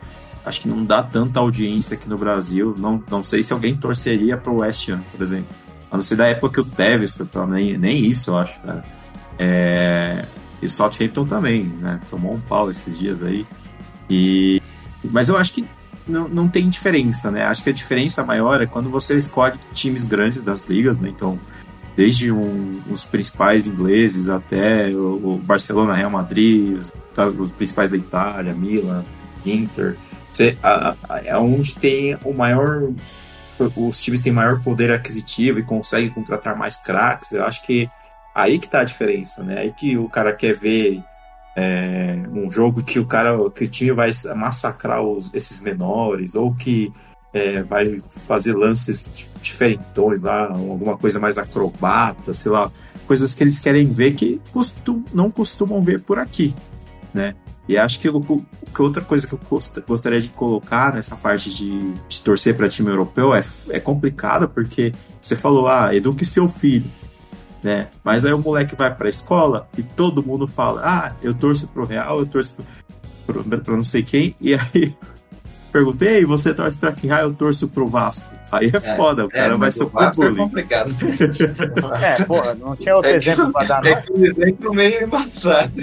[0.45, 2.75] Acho que não dá tanta audiência aqui no Brasil.
[2.77, 5.47] Não, não sei se alguém torceria pro West Ham, por exemplo.
[5.91, 8.59] A não ser da época que o Tevez foi pra nem, nem isso, eu acho,
[8.61, 8.83] cara.
[9.39, 10.25] É,
[10.61, 11.99] e o Southampton também, né?
[12.09, 13.45] Tomou um pau esses dias aí.
[14.09, 14.61] E,
[15.03, 15.65] mas eu acho que
[16.07, 17.43] não, não tem diferença, né?
[17.43, 21.09] Acho que a diferença maior é quando você escolhe times grandes das ligas, né?
[21.09, 21.39] Então,
[21.95, 26.93] desde um- os principais ingleses até o, o Barcelona, Real Madrid, os,
[27.39, 29.03] os principais da Itália, Milan,
[29.45, 29.97] Inter.
[30.61, 32.91] A- a- é onde tem o maior.
[33.75, 37.31] Os times têm maior poder aquisitivo e conseguem contratar mais craques.
[37.31, 37.89] Eu acho que
[38.33, 39.59] aí que tá a diferença, né?
[39.59, 41.01] Aí que o cara quer ver
[41.55, 46.53] é, um jogo que o cara, que o time vai massacrar os, esses menores, ou
[46.53, 46.91] que
[47.33, 49.07] é, vai fazer lances
[49.41, 52.69] diferentões lá, alguma coisa mais acrobata, sei lá,
[53.07, 56.53] coisas que eles querem ver que costum, não costumam ver por aqui,
[57.13, 57.35] né?
[57.67, 59.39] E acho que, que outra coisa que eu
[59.87, 64.93] gostaria de colocar nessa parte de, de torcer para time europeu é, é complicada, porque
[65.19, 66.85] você falou, ah, eduque seu filho
[67.65, 67.87] né?
[68.03, 71.83] Mas aí o moleque vai pra escola e todo mundo fala: ah, eu torço pro
[71.83, 72.57] Real, eu torço
[73.25, 74.93] pro, pra não sei quem, e aí
[75.73, 77.11] perguntei, você torce pra quem?
[77.11, 78.29] Ah, eu torço pro Vasco.
[78.51, 80.95] Aí é, é foda, o cara é, vai ser Vasco é complicado.
[81.99, 83.89] é, pô, não tinha outro é exemplo pra dar, não.
[83.89, 85.73] É um exemplo meio embaçado.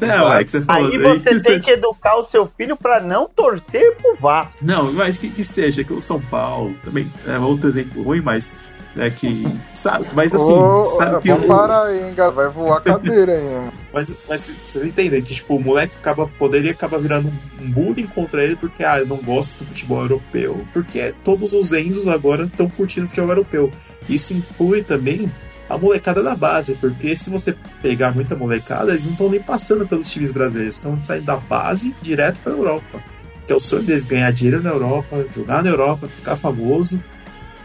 [0.00, 0.90] Não, é que você falou.
[0.90, 4.54] Aí você tem que educar o seu filho para não torcer pro Vasco.
[4.62, 8.54] Não, mas que, que seja, que o São Paulo também é outro exemplo ruim, mas
[8.94, 9.10] né?
[9.10, 11.46] Que, sabe, mas assim, Ô, sabe que.
[11.46, 13.70] Parar aí, hein, vai voar a cadeira aí.
[13.92, 18.44] mas, mas você entende que, tipo, o moleque acaba, poderia acabar virando um bullying contra
[18.44, 20.64] ele porque, ah, eu não gosto do futebol europeu.
[20.72, 23.70] Porque todos os Enzos agora estão curtindo o futebol europeu.
[24.08, 25.30] Isso inclui também
[25.72, 29.86] a molecada da base, porque se você pegar muita molecada, eles não estão nem passando
[29.86, 33.02] pelos times brasileiros, estão saindo da base direto para a Europa.
[33.46, 37.02] Que é o sonho deles ganhar dinheiro na Europa, jogar na Europa, ficar famoso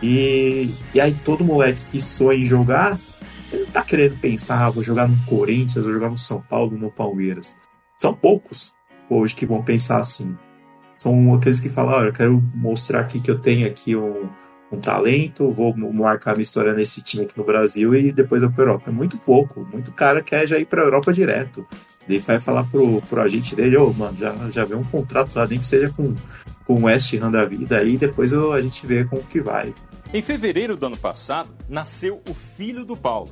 [0.02, 2.98] e, e aí todo moleque que sonha em jogar,
[3.52, 6.78] ele não tá querendo pensar, ah, vou jogar no Corinthians, vou jogar no São Paulo,
[6.78, 7.58] no Palmeiras.
[7.98, 8.74] São poucos
[9.10, 10.34] hoje que vão pensar assim.
[10.98, 14.30] São aqueles que falam, olha, eu quero mostrar aqui que eu tenho aqui um,
[14.72, 18.64] um talento, vou marcar minha história nesse time aqui no Brasil e depois eu para
[18.64, 18.90] Europa.
[18.90, 21.66] É muito pouco, muito cara quer já ir para Europa direto.
[22.08, 25.36] Ele vai falar pro, pro agente dele, ô, oh, mano, já, já vê um contrato
[25.36, 26.16] lá, nem que seja com,
[26.66, 29.74] com o West Ham da vida, aí depois eu, a gente vê como que vai.
[30.14, 33.30] Em fevereiro do ano passado, nasceu o filho do Paulo.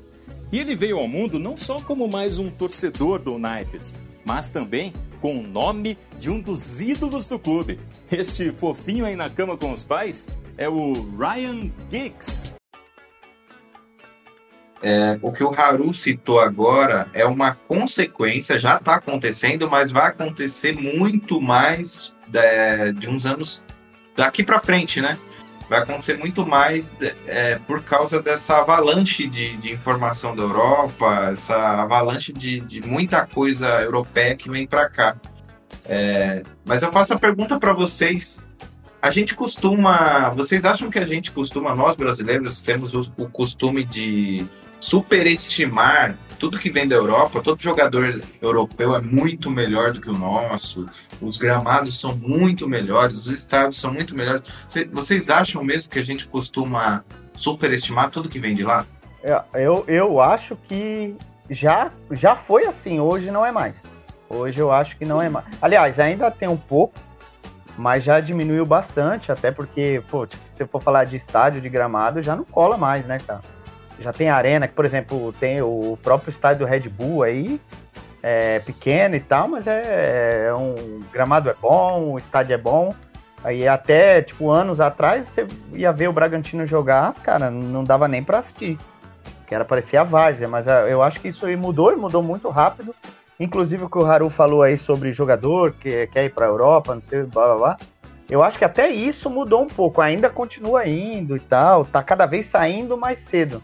[0.52, 3.94] E ele veio ao mundo não só como mais um torcedor do United,
[4.26, 7.80] mas também com o nome de um dos ídolos do clube.
[8.12, 12.54] Este fofinho aí na cama com os pais é o Ryan Giggs.
[14.82, 20.10] É, o que o Haru citou agora é uma consequência, já está acontecendo, mas vai
[20.10, 23.64] acontecer muito mais de, é, de uns anos
[24.16, 25.18] daqui para frente, né?
[25.70, 26.94] Vai acontecer muito mais
[27.28, 33.26] é, por causa dessa avalanche de, de, informação da Europa, essa avalanche de, de muita
[33.26, 35.16] coisa europeia que vem para cá.
[35.86, 38.42] É, mas eu faço a pergunta para vocês.
[39.02, 40.30] A gente costuma.
[40.30, 44.46] Vocês acham que a gente costuma, nós brasileiros, temos o, o costume de
[44.80, 50.14] superestimar tudo que vem da Europa, todo jogador europeu é muito melhor do que o
[50.14, 50.88] nosso,
[51.20, 54.44] os gramados são muito melhores, os estados são muito melhores.
[54.94, 57.04] Vocês acham mesmo que a gente costuma
[57.34, 58.86] superestimar tudo que vem de lá?
[59.24, 61.16] É, eu, eu acho que
[61.50, 63.74] já, já foi assim, hoje não é mais.
[64.30, 65.48] Hoje eu acho que não é mais.
[65.60, 66.94] Aliás, ainda tem um pouco,
[67.76, 72.22] mas já diminuiu bastante, até porque, pô, se você for falar de estádio, de gramado,
[72.22, 73.55] já não cola mais, né, cara?
[74.00, 77.60] Já tem arena, que, por exemplo, tem o próprio estádio do Red Bull aí,
[78.22, 82.94] é pequeno e tal, mas é, é um gramado é bom, o estádio é bom.
[83.44, 88.24] Aí até, tipo, anos atrás, você ia ver o Bragantino jogar, cara, não dava nem
[88.24, 88.78] para assistir.
[89.46, 92.24] Que era parecia a várzea, mas é, eu acho que isso aí mudou e mudou
[92.24, 92.96] muito rápido.
[93.40, 97.04] Inclusive o que o Haru falou aí sobre jogador que quer ir para Europa, não
[97.04, 97.78] sei, blá blá blá.
[98.28, 100.02] Eu acho que até isso mudou um pouco.
[100.02, 103.62] Ainda continua indo e tal, tá cada vez saindo mais cedo.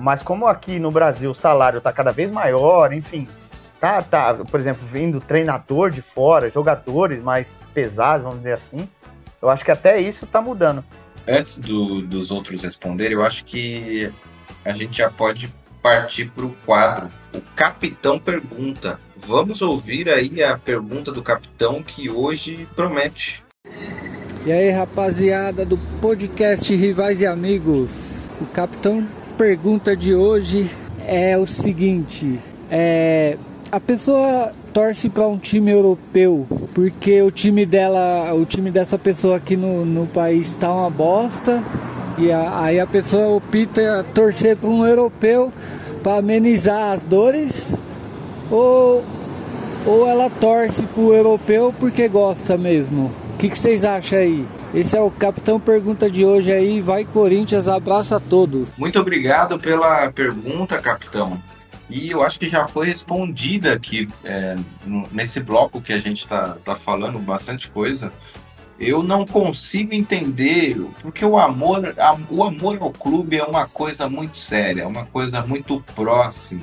[0.00, 3.28] Mas como aqui no Brasil o salário está cada vez maior, enfim,
[3.78, 8.88] tá, tá, por exemplo, vindo treinador de fora, jogadores mais pesados, vamos dizer assim,
[9.42, 10.82] eu acho que até isso está mudando.
[11.28, 14.10] Antes do, dos outros responderem, eu acho que
[14.64, 17.10] a gente já pode partir para o quadro.
[17.34, 18.98] O capitão pergunta.
[19.26, 23.44] Vamos ouvir aí a pergunta do capitão que hoje promete.
[24.46, 28.26] E aí, rapaziada do podcast Rivais e Amigos.
[28.40, 29.06] O capitão
[29.40, 30.70] pergunta de hoje
[31.08, 32.38] é o seguinte:
[32.70, 33.38] é,
[33.72, 39.38] a pessoa torce para um time europeu porque o time dela, o time dessa pessoa
[39.38, 41.64] aqui no, no país está uma bosta
[42.18, 45.50] e a, aí a pessoa opta torcer para um europeu
[46.02, 47.74] para amenizar as dores
[48.50, 49.02] ou
[49.86, 53.10] ou ela torce para o europeu porque gosta mesmo.
[53.34, 54.44] O que, que vocês acham aí?
[54.72, 56.80] Esse é o Capitão Pergunta de hoje aí.
[56.80, 58.72] Vai Corinthians, abraço a todos.
[58.78, 61.42] Muito obrigado pela pergunta, Capitão.
[61.88, 64.54] E eu acho que já foi respondida aqui é,
[65.10, 68.12] nesse bloco que a gente está tá falando bastante coisa.
[68.78, 71.92] Eu não consigo entender porque o amor,
[72.30, 76.62] o amor ao clube é uma coisa muito séria, é uma coisa muito próxima.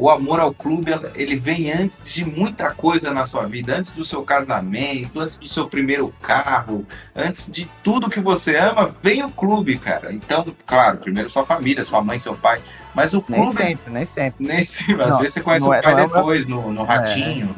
[0.00, 4.02] O amor ao clube ele vem antes de muita coisa na sua vida, antes do
[4.02, 9.30] seu casamento, antes do seu primeiro carro, antes de tudo que você ama, vem o
[9.30, 10.10] clube, cara.
[10.10, 12.62] Então, claro, primeiro sua família, sua mãe, seu pai,
[12.94, 13.42] mas o clube.
[13.42, 14.46] Nem sempre, nem sempre.
[14.46, 15.02] Nem sempre.
[15.02, 17.54] Às não, vezes você conhece o é, pai é depois, no, no Ratinho,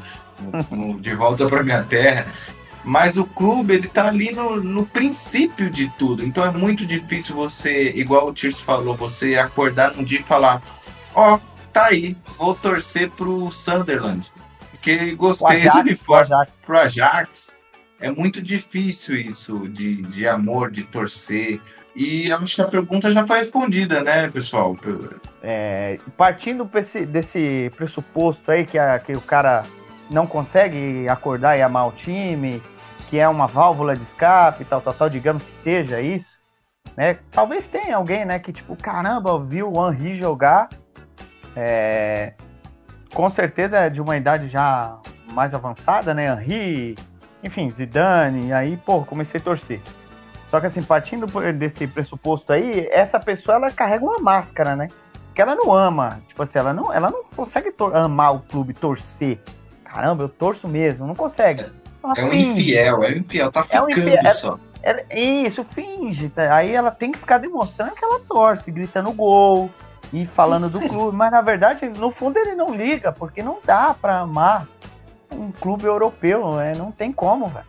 [0.52, 0.74] é.
[0.74, 2.26] no, no, De Volta para Minha Terra.
[2.84, 6.24] Mas o clube, ele tá ali no, no princípio de tudo.
[6.24, 10.60] Então é muito difícil você, igual o Tirso falou, você acordar num dia e falar:
[11.14, 14.32] Ó, oh, tá aí, vou torcer pro Sunderland.
[14.70, 16.52] Porque gostei de uniforme pro Ajax.
[16.66, 17.54] pro Ajax.
[18.00, 21.60] É muito difícil isso de, de amor, de torcer.
[21.94, 24.76] E acho que a pergunta já foi respondida, né, pessoal?
[25.42, 29.62] É, partindo desse, desse pressuposto aí que, a, que o cara
[30.10, 32.62] não consegue acordar e amar o time,
[33.08, 36.26] que é uma válvula de escape, tal, tal, tal, digamos que seja isso,
[36.96, 37.18] né?
[37.30, 40.68] Talvez tenha alguém, né, que tipo, caramba, viu o Henry jogar
[41.56, 42.32] é,
[43.14, 46.32] com certeza é de uma idade já mais avançada, né?
[46.32, 46.96] Henri,
[47.42, 49.80] enfim, Zidane, aí, pô, comecei a torcer.
[50.50, 54.88] Só que assim, partindo desse pressuposto aí, essa pessoa ela carrega uma máscara, né?
[55.34, 59.40] Que ela não ama, tipo assim, ela não, ela não consegue amar o clube, torcer.
[59.82, 61.64] Caramba, eu torço mesmo, não consegue.
[62.04, 62.50] Ela é um finge.
[62.50, 64.58] infiel, é um infiel, tá ficando é um infiel, só.
[64.82, 66.28] Ela, isso, finge.
[66.28, 66.54] Tá?
[66.54, 69.70] Aí ela tem que ficar demonstrando que ela torce, gritando gol,
[70.12, 73.94] e falando do clube, mas na verdade, no fundo ele não liga, porque não dá
[73.94, 74.66] para amar
[75.30, 77.66] um clube europeu, é, não tem como, velho.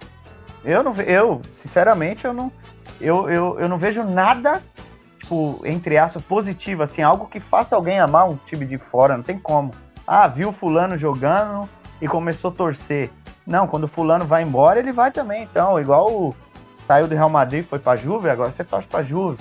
[0.64, 2.52] Eu não eu, sinceramente, eu não
[3.00, 4.62] eu, eu, eu não vejo nada
[5.20, 9.24] tipo, entre aspas, positivo, assim, algo que faça alguém amar um time de fora, não
[9.24, 9.74] tem como.
[10.06, 11.68] Ah, viu fulano jogando
[12.02, 13.10] e começou a torcer.
[13.48, 16.36] Não, quando fulano vai embora, ele vai também, então, igual o
[16.86, 19.38] saiu do Real Madrid, foi pra Juve, agora você torce pra Juve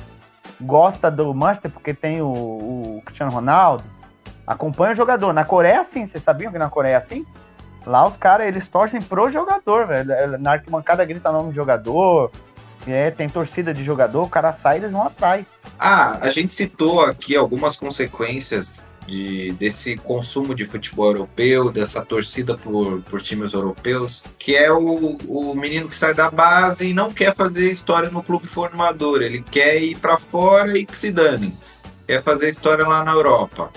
[0.63, 3.85] gosta do Manchester porque tem o, o Cristiano Ronaldo,
[4.47, 5.33] acompanha o jogador.
[5.33, 7.27] Na Coreia, é sim, vocês sabiam que na Coreia é assim?
[7.85, 10.13] Lá os caras, eles torcem pro jogador, velho.
[10.13, 12.31] É, na arquibancada grita nome de jogador,
[12.87, 15.45] é, tem torcida de jogador, o cara sai eles vão atrás.
[15.79, 22.57] Ah, a gente citou aqui algumas consequências de, desse consumo de futebol europeu, dessa torcida
[22.57, 27.13] por, por times europeus, que é o, o menino que sai da base e não
[27.13, 31.55] quer fazer história no clube formador, ele quer ir para fora e que se dane,
[32.07, 33.71] quer fazer história lá na Europa.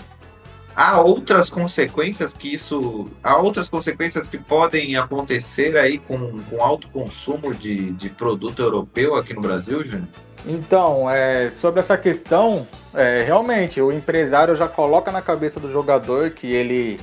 [0.75, 3.09] Há outras consequências que isso.
[3.23, 9.15] Há outras consequências que podem acontecer aí com, com alto consumo de, de produto europeu
[9.15, 10.09] aqui no Brasil, Júnior?
[10.45, 16.31] Então, é, sobre essa questão, é, realmente o empresário já coloca na cabeça do jogador
[16.31, 16.99] que ele,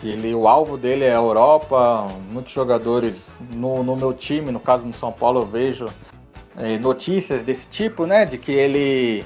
[0.00, 2.06] que ele o alvo dele é a Europa.
[2.30, 3.14] Muitos jogadores
[3.54, 5.86] no, no meu time, no caso no São Paulo, eu vejo
[6.56, 8.26] é, notícias desse tipo, né?
[8.26, 9.24] De que ele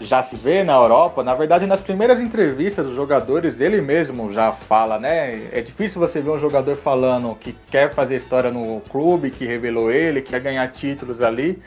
[0.00, 1.24] já se vê na Europa.
[1.24, 5.48] Na verdade, nas primeiras entrevistas dos jogadores, ele mesmo já fala, né?
[5.52, 9.90] É difícil você ver um jogador falando que quer fazer história no clube, que revelou
[9.90, 11.62] ele, que quer ganhar títulos ali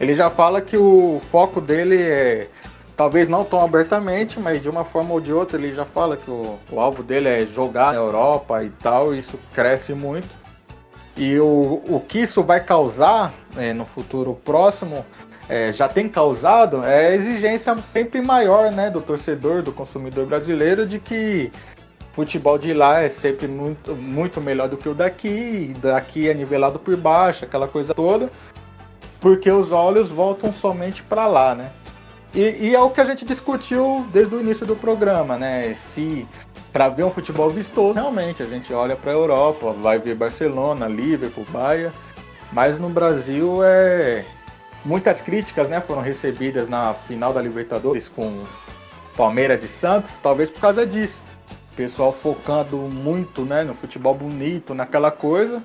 [0.00, 2.48] ele já fala que o foco dele é,
[2.96, 6.30] talvez não tão abertamente, mas de uma forma ou de outra ele já fala que
[6.30, 10.40] o, o alvo dele é jogar na Europa e tal, isso cresce muito.
[11.18, 15.04] E o, o que isso vai causar é, no futuro próximo,
[15.50, 20.86] é, já tem causado, é a exigência sempre maior né, do torcedor, do consumidor brasileiro,
[20.86, 21.50] de que
[22.12, 26.78] futebol de lá é sempre muito, muito melhor do que o daqui, daqui é nivelado
[26.78, 28.30] por baixo, aquela coisa toda
[29.20, 31.70] porque os olhos voltam somente para lá, né?
[32.34, 35.76] E, e, é o que a gente discutiu desde o início do programa, né?
[35.94, 36.26] Se
[36.72, 40.86] para ver um futebol vistoso, realmente a gente olha para a Europa, vai ver Barcelona,
[40.86, 41.92] Liverpool, Bahia,
[42.52, 44.24] mas no Brasil é
[44.84, 48.44] muitas críticas, né, foram recebidas na final da Libertadores com
[49.16, 51.20] Palmeiras e Santos, talvez por causa disso.
[51.72, 55.62] O pessoal focando muito, né, no futebol bonito, naquela coisa,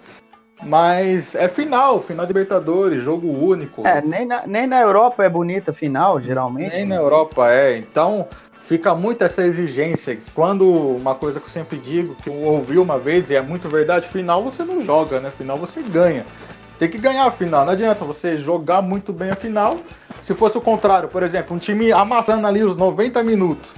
[0.63, 3.85] mas é final, final de Libertadores, jogo único.
[3.85, 6.73] É, nem na, nem na Europa é bonita final, geralmente.
[6.73, 7.77] Nem na Europa é.
[7.77, 8.27] Então
[8.61, 10.17] fica muito essa exigência.
[10.33, 13.67] Quando uma coisa que eu sempre digo, que eu ouvi uma vez e é muito
[13.67, 15.31] verdade, final você não joga, né?
[15.37, 16.25] Final você ganha.
[16.77, 17.65] Tem que ganhar a final.
[17.65, 19.79] Não adianta você jogar muito bem a final.
[20.23, 23.69] Se fosse o contrário, por exemplo, um time amassando ali os 90 minutos.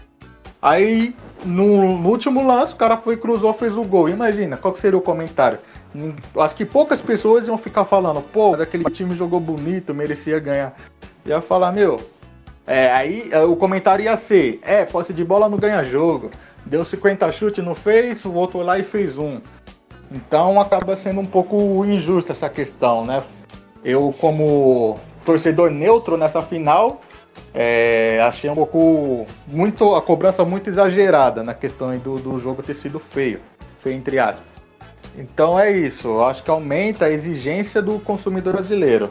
[0.61, 4.09] Aí, no, no último lance, o cara foi, cruzou, fez o gol.
[4.09, 5.59] Imagina, qual seria o comentário?
[6.39, 10.75] Acho que poucas pessoas iam ficar falando, pô, aquele time jogou bonito, merecia ganhar.
[11.25, 11.99] Ia falar, meu.
[12.65, 16.31] É, aí é, o comentário ia ser, é, posse de bola não ganha jogo.
[16.65, 19.39] Deu 50 chutes, não fez, voltou lá e fez um.
[20.11, 23.23] Então acaba sendo um pouco injusta essa questão, né?
[23.83, 27.01] Eu, como torcedor neutro nessa final,
[27.53, 32.73] é, achei um pouco muito a cobrança muito exagerada na questão do, do jogo ter
[32.73, 33.39] sido feio,
[33.79, 34.45] feio entre aspas.
[35.17, 39.09] Então é isso, eu acho que aumenta a exigência do consumidor brasileiro.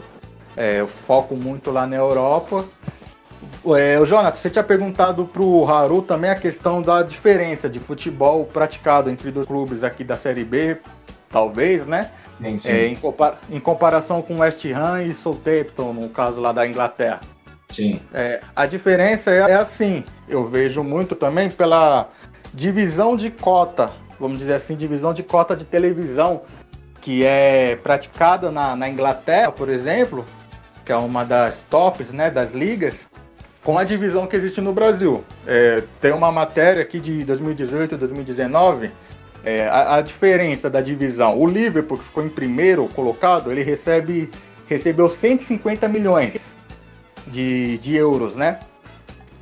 [0.56, 2.64] É, eu foco muito lá na Europa.
[3.76, 8.44] É, o Jonathan, você tinha perguntado pro Haru também a questão da diferença de futebol
[8.44, 10.78] praticado entre dois clubes aqui da Série B,
[11.28, 12.10] talvez, né?
[12.40, 12.70] Sim, sim.
[12.70, 17.20] É, em, compara em comparação com West Ham e Southampton, no caso lá da Inglaterra.
[17.68, 18.00] Sim.
[18.12, 22.08] É, a diferença é, é assim, eu vejo muito também pela
[22.54, 23.90] divisão de cota,
[24.20, 26.42] vamos dizer assim, divisão de cota de televisão
[27.00, 30.24] que é praticada na, na Inglaterra, por exemplo,
[30.84, 33.06] que é uma das tops, né, das ligas,
[33.66, 35.24] com a divisão que existe no Brasil.
[35.44, 38.92] É, tem uma matéria aqui de 2018 2019,
[39.44, 41.36] é, a, a, diferença da divisão.
[41.36, 44.30] O Liverpool, que ficou em primeiro colocado, ele recebe
[44.68, 46.52] recebeu 150 milhões
[47.26, 48.60] de, de euros, né?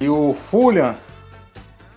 [0.01, 0.97] E o Fulham,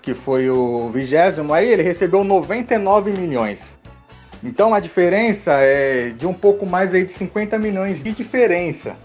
[0.01, 3.73] que foi o vigésimo, aí ele recebeu 99 milhões.
[4.43, 8.97] Então a diferença é de um pouco mais aí de 50 milhões de diferença.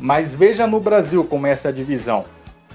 [0.00, 2.24] Mas veja no Brasil como é essa divisão.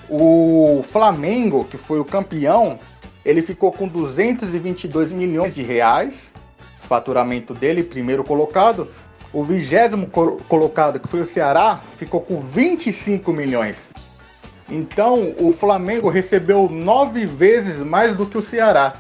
[0.07, 2.77] O Flamengo, que foi o campeão,
[3.25, 6.31] ele ficou com 222 milhões de reais,
[6.81, 8.87] faturamento dele, primeiro colocado,
[9.33, 10.07] o vigésimo
[10.47, 13.75] colocado, que foi o Ceará, ficou com 25 milhões.
[14.69, 18.93] Então, o Flamengo recebeu nove vezes mais do que o Ceará.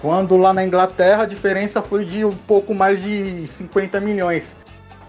[0.00, 4.54] Quando lá na Inglaterra a diferença foi de um pouco mais de 50 milhões.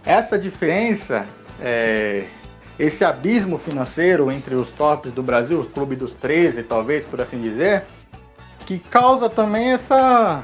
[0.06, 1.28] Essa diferença,
[1.62, 2.26] é,
[2.80, 7.42] esse abismo financeiro entre os tops do Brasil, o clube dos 13, talvez, por assim
[7.42, 7.84] dizer,
[8.66, 10.44] que causa também essa,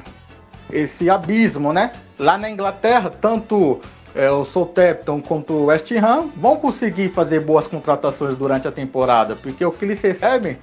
[0.71, 1.91] esse abismo, né?
[2.17, 3.79] Lá na Inglaterra, tanto
[4.15, 9.35] é, o Southampton quanto o West Ham vão conseguir fazer boas contratações durante a temporada,
[9.35, 10.57] porque o que eles recebem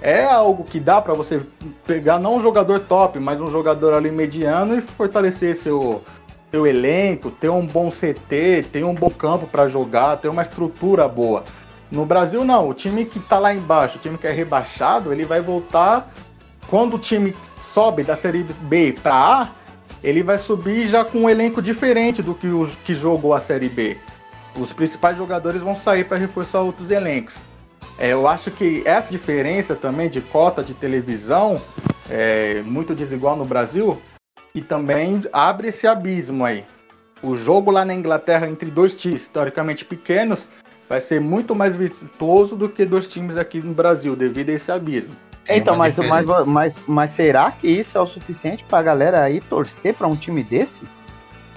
[0.00, 1.40] é algo que dá para você
[1.86, 6.02] pegar não um jogador top, mas um jogador ali mediano e fortalecer seu
[6.56, 11.06] seu elenco, ter um bom CT, ter um bom campo para jogar, ter uma estrutura
[11.06, 11.44] boa.
[11.90, 15.26] No Brasil não, o time que tá lá embaixo, o time que é rebaixado, ele
[15.26, 16.10] vai voltar
[16.66, 17.36] quando o time
[17.74, 19.48] sobe da série B para A,
[20.02, 23.68] ele vai subir já com um elenco diferente do que o que jogou a Série
[23.68, 23.98] B.
[24.56, 27.34] Os principais jogadores vão sair para reforçar outros elencos.
[27.98, 31.60] É, eu acho que essa diferença também de cota de televisão
[32.08, 34.00] é muito desigual no Brasil
[34.56, 36.64] e também abre esse abismo aí.
[37.22, 40.48] O jogo lá na Inglaterra entre dois times historicamente pequenos
[40.88, 44.70] vai ser muito mais vistoso do que dois times aqui no Brasil, devido a esse
[44.70, 45.14] abismo.
[45.48, 49.94] Então, mas, mas, mas, mas será que isso é o suficiente pra galera aí torcer
[49.94, 50.82] pra um time desse?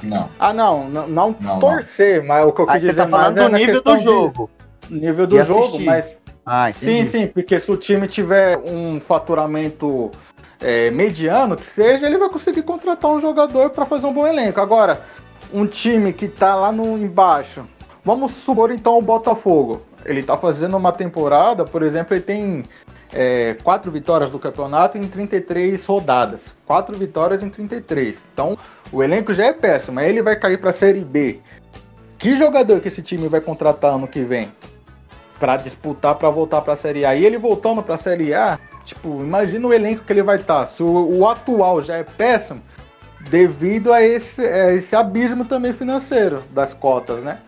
[0.03, 0.29] Não.
[0.39, 2.27] Ah, não, não, não, não torcer, não.
[2.27, 4.49] mas o que eu quis aí dizer você tá falando do nível do jogo.
[4.87, 6.17] De, nível do jogo, mas.
[6.45, 10.09] Ah, sim, sim, porque se o time tiver um faturamento
[10.61, 14.59] é, mediano, que seja, ele vai conseguir contratar um jogador para fazer um bom elenco.
[14.59, 15.01] Agora,
[15.53, 17.65] um time que tá lá no embaixo,
[18.03, 19.81] vamos supor então o Botafogo.
[20.05, 22.63] Ele tá fazendo uma temporada, por exemplo, ele tem
[23.13, 26.53] é, quatro vitórias do campeonato em 33 rodadas.
[26.65, 28.17] Quatro vitórias em 33.
[28.33, 28.57] Então,
[28.91, 29.99] o elenco já é péssimo.
[29.99, 31.39] Aí ele vai cair para a Série B.
[32.17, 34.51] Que jogador que esse time vai contratar ano que vem?
[35.39, 37.15] Para disputar, para voltar para a Série A.
[37.15, 38.59] E ele voltando para a Série A,
[38.89, 40.65] tipo, imagina o elenco que ele vai estar.
[40.65, 40.67] Tá.
[40.67, 42.61] Se o, o, atual já é péssimo,
[43.29, 47.39] devido a esse, a esse abismo também financeiro das cotas, né?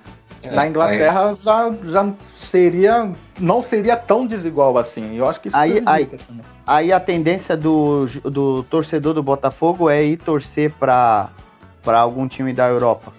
[0.44, 1.38] É, Na Inglaterra aí...
[1.44, 3.12] já, já seria.
[3.40, 5.16] não seria tão desigual assim.
[5.16, 6.10] Eu acho que isso aí, aí,
[6.66, 11.30] aí a tendência do, do torcedor do Botafogo é ir torcer para
[11.86, 13.14] algum time da Europa.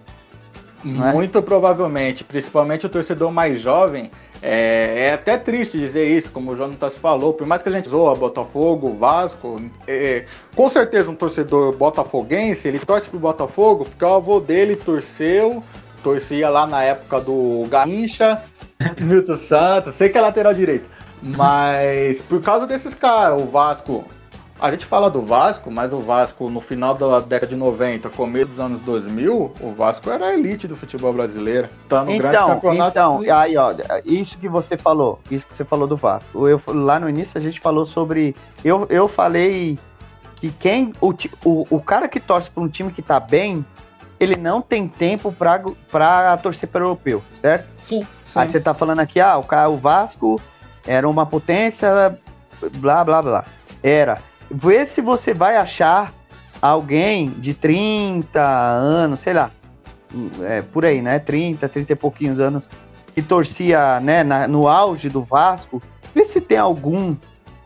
[0.85, 1.13] É?
[1.13, 1.43] Muito é?
[1.43, 4.11] provavelmente, principalmente o torcedor mais jovem.
[4.43, 7.89] É, é, até triste dizer isso, como o Jonatas falou, por mais que a gente
[7.89, 10.27] zoa Botafogo, Vasco, é,
[10.57, 15.63] com certeza um torcedor botafoguense, ele torce pro Botafogo porque o avô dele torceu
[16.03, 18.43] torcia lá na época do Garrincha,
[18.99, 20.87] Milton Santos, sei que é lateral direito.
[21.23, 24.05] Mas por causa desses caras, o Vasco.
[24.63, 28.47] A gente fala do Vasco, mas o Vasco no final da década de 90, começo
[28.47, 31.69] dos anos 2000, o Vasco era a elite do futebol brasileiro.
[31.89, 32.91] Tá no então, grande campeonato.
[32.91, 36.47] Então, aí, ó, isso que você falou, isso que você falou do Vasco.
[36.47, 38.37] Eu, lá no início a gente falou sobre.
[38.65, 39.81] Eu, eu falei
[40.37, 40.93] que quem.
[41.01, 41.13] O,
[41.45, 43.67] o, o cara que torce para um time que tá bem,
[44.21, 47.67] ele não tem tempo para torcer para o europeu, certo?
[47.83, 48.07] Sim, sim.
[48.37, 50.41] Aí você tá falando aqui, ah, o, o Vasco
[50.87, 52.17] era uma potência,
[52.77, 53.45] blá, blá, blá.
[53.83, 54.31] Era.
[54.53, 56.13] Vê se você vai achar
[56.61, 59.51] alguém de 30 anos, sei lá,
[60.43, 61.19] é, por aí, né?
[61.19, 62.65] 30, 30 e pouquinhos anos,
[63.15, 65.83] que torcia né, na- no auge do Vasco.
[66.15, 67.17] Vê se tem algum.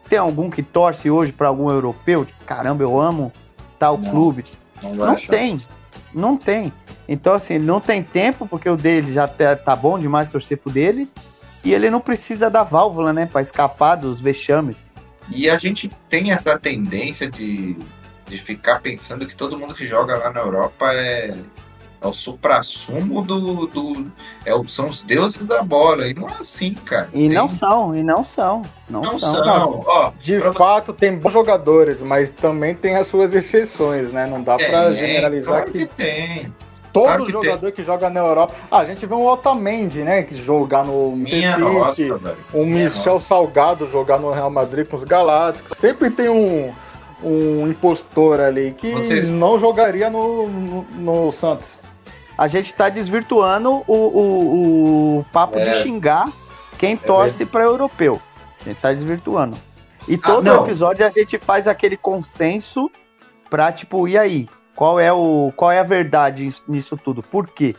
[0.09, 2.25] Tem algum que torce hoje para algum europeu?
[2.25, 3.33] Tipo, caramba, eu amo
[3.79, 4.45] tal clube.
[4.81, 5.29] Não vai Não achar.
[5.31, 5.57] tem.
[6.15, 6.73] Não tem.
[7.09, 10.71] Então, assim, não tem tempo, porque o dele já tá, tá bom demais torcer pro
[10.71, 11.09] dele.
[11.65, 13.27] E ele não precisa da válvula, né?
[13.27, 14.86] Pra escapar dos vexames.
[15.31, 17.77] E a gente tem essa tendência de,
[18.27, 21.35] de ficar pensando que todo mundo que joga lá na Europa é,
[22.01, 23.67] é o supra-sumo do.
[23.67, 24.07] do
[24.45, 26.07] é, o- são os deuses da bola.
[26.09, 27.09] E não é assim, cara.
[27.13, 28.63] E não são, e não são.
[28.89, 29.35] Não, Não são.
[29.45, 29.83] são.
[29.87, 34.27] Ó, De fato, tem bons jogadores, mas também tem as suas exceções, né?
[34.27, 36.55] Não dá pra Tem, generalizar claro que tem.
[37.01, 38.55] Todo claro que jogador que joga na Europa.
[38.71, 40.23] Ah, a gente vê um Otamendi, né?
[40.23, 41.61] Que jogar no Minha City,
[42.09, 42.37] nossa, velho.
[42.55, 45.77] um Minha Michel Salgado jogar no Real Madrid com os Galácticos.
[45.79, 46.73] Sempre tem um,
[47.23, 51.77] um impostor ali que Vocês- não jogaria no, no, no Santos.
[52.39, 55.65] A gente tá desvirtuando o, o, o papo É.
[55.65, 56.29] de xingar
[56.79, 58.21] quem torce pra europeu.
[58.61, 59.57] A gente tá desvirtuando.
[60.09, 60.65] E Ah, todo não.
[60.65, 62.91] episódio a gente faz aquele consenso
[63.49, 64.49] pra, tipo, e aí?
[64.77, 67.23] Qual é, o, qual é a verdade nisso tudo?
[67.23, 67.75] Por quê?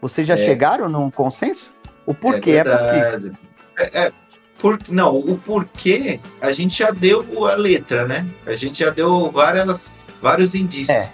[0.00, 0.38] Vocês já É.
[0.38, 1.70] chegaram num consenso?
[2.06, 2.52] O porquê?
[2.52, 2.74] É É, porque.
[3.00, 3.32] verdade.
[3.78, 4.12] É, é,
[4.58, 8.26] por, não, o porquê a gente já deu a letra, né?
[8.46, 9.92] A gente já deu várias,
[10.22, 10.88] vários indícios.
[10.96, 11.12] É.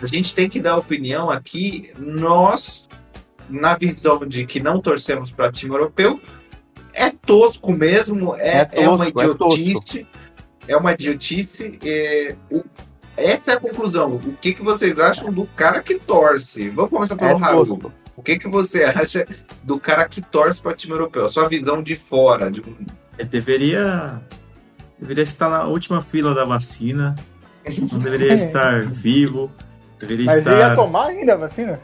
[0.00, 2.88] A gente tem que dar opinião aqui, nós,
[3.50, 6.18] na visão de que não torcemos para time europeu,
[6.94, 9.24] é tosco mesmo, é, É é uma tosco, é
[9.58, 10.06] idiotice.
[10.66, 11.78] É, uma idiotice.
[11.84, 12.64] é, o-
[13.20, 14.14] essa é a conclusão.
[14.16, 16.68] O que, que vocês acham do cara que torce?
[16.70, 17.92] Vamos começar pelo É Raul.
[18.16, 19.26] O que, que você acha
[19.62, 21.24] do cara que torce para time europeu?
[21.24, 22.50] A sua visão de fora.
[22.50, 22.62] De...
[23.18, 24.20] Ele deveria.
[24.98, 27.14] Deveria estar na última fila da vacina.
[27.90, 29.50] Não deveria estar vivo.
[29.98, 30.58] Deveria Mas estar.
[30.58, 31.80] ia tomar ainda a vacina?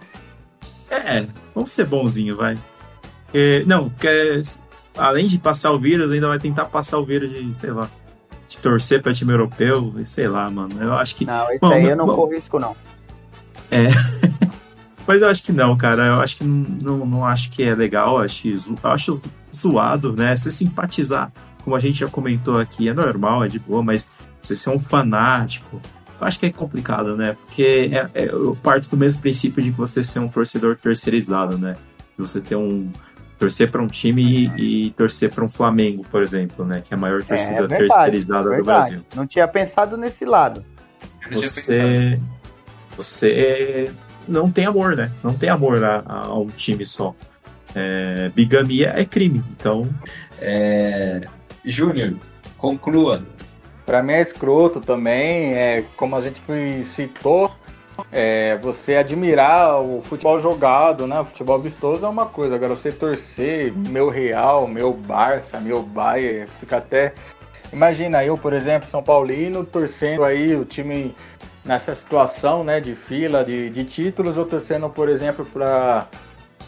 [0.91, 2.59] É, vamos ser bonzinho, vai.
[3.25, 4.43] Porque, não, porque
[4.97, 7.91] além de passar o vírus, ainda vai tentar passar o vírus de, sei lá,
[8.47, 10.83] de torcer pra time europeu, e sei lá, mano.
[10.83, 11.25] Eu acho que.
[11.25, 12.15] Não, Bom, aí eu não bom.
[12.15, 12.77] corro risco, não.
[13.71, 13.89] É.
[15.07, 16.07] Mas eu acho que não, cara.
[16.07, 18.19] Eu acho que não, não, acho que é legal.
[18.19, 19.23] Eu acho, eu acho
[19.55, 20.35] zoado, né?
[20.35, 21.33] Você simpatizar,
[21.63, 24.09] como a gente já comentou aqui, é normal, é de boa, mas
[24.43, 25.81] você ser um fanático,
[26.21, 27.37] eu acho que é complicado, né?
[27.45, 31.59] Porque é, é, eu parto do mesmo princípio de que você ser um torcedor terceirizado,
[31.59, 31.77] né?
[32.17, 32.91] Você ter um.
[33.39, 36.83] Torcer para um time e, e torcer para um Flamengo, por exemplo, né?
[36.87, 38.65] Que é a maior torcida É verdade, terceirizada do verdade.
[38.91, 40.65] Brasil Não tinha pensado nesse lado.
[41.31, 42.21] você
[42.97, 43.91] você
[44.27, 45.11] não tem amor, né?
[45.23, 47.15] Não tem amor a, a um time só.
[47.75, 49.89] É, bigamia é crime, então
[50.41, 51.23] É...
[51.65, 52.15] Júnior,
[52.57, 53.23] conclua.
[53.85, 57.53] Pra mim é escroto também, é, como a gente foi- citou,
[58.13, 61.21] é, você admirar o futebol jogado, né?
[61.21, 66.49] O futebol vistoso é uma coisa, agora você torcer meu Real, meu Barça, meu Bayern,
[66.61, 67.15] fica até.
[67.73, 71.15] Imagina eu, por exemplo, São Paulino, torcendo aí o time
[71.65, 76.07] nessa situação né, de fila de, de títulos, ou torcendo, por exemplo, para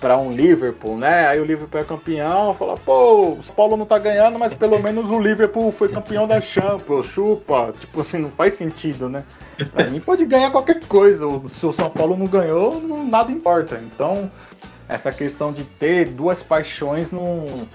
[0.00, 1.26] para um Liverpool, né?
[1.26, 4.78] Aí o Liverpool é campeão, fala, pô, o São Paulo não tá ganhando, mas pelo
[4.82, 7.72] menos o Liverpool foi campeão da Champions, chupa.
[7.80, 9.24] Tipo assim, não faz sentido, né?
[9.72, 11.24] Pra mim pode ganhar qualquer coisa.
[11.52, 13.80] Se o São Paulo não ganhou, não- nada importa.
[13.84, 14.30] Então,
[14.88, 17.66] essa questão de ter duas paixões não,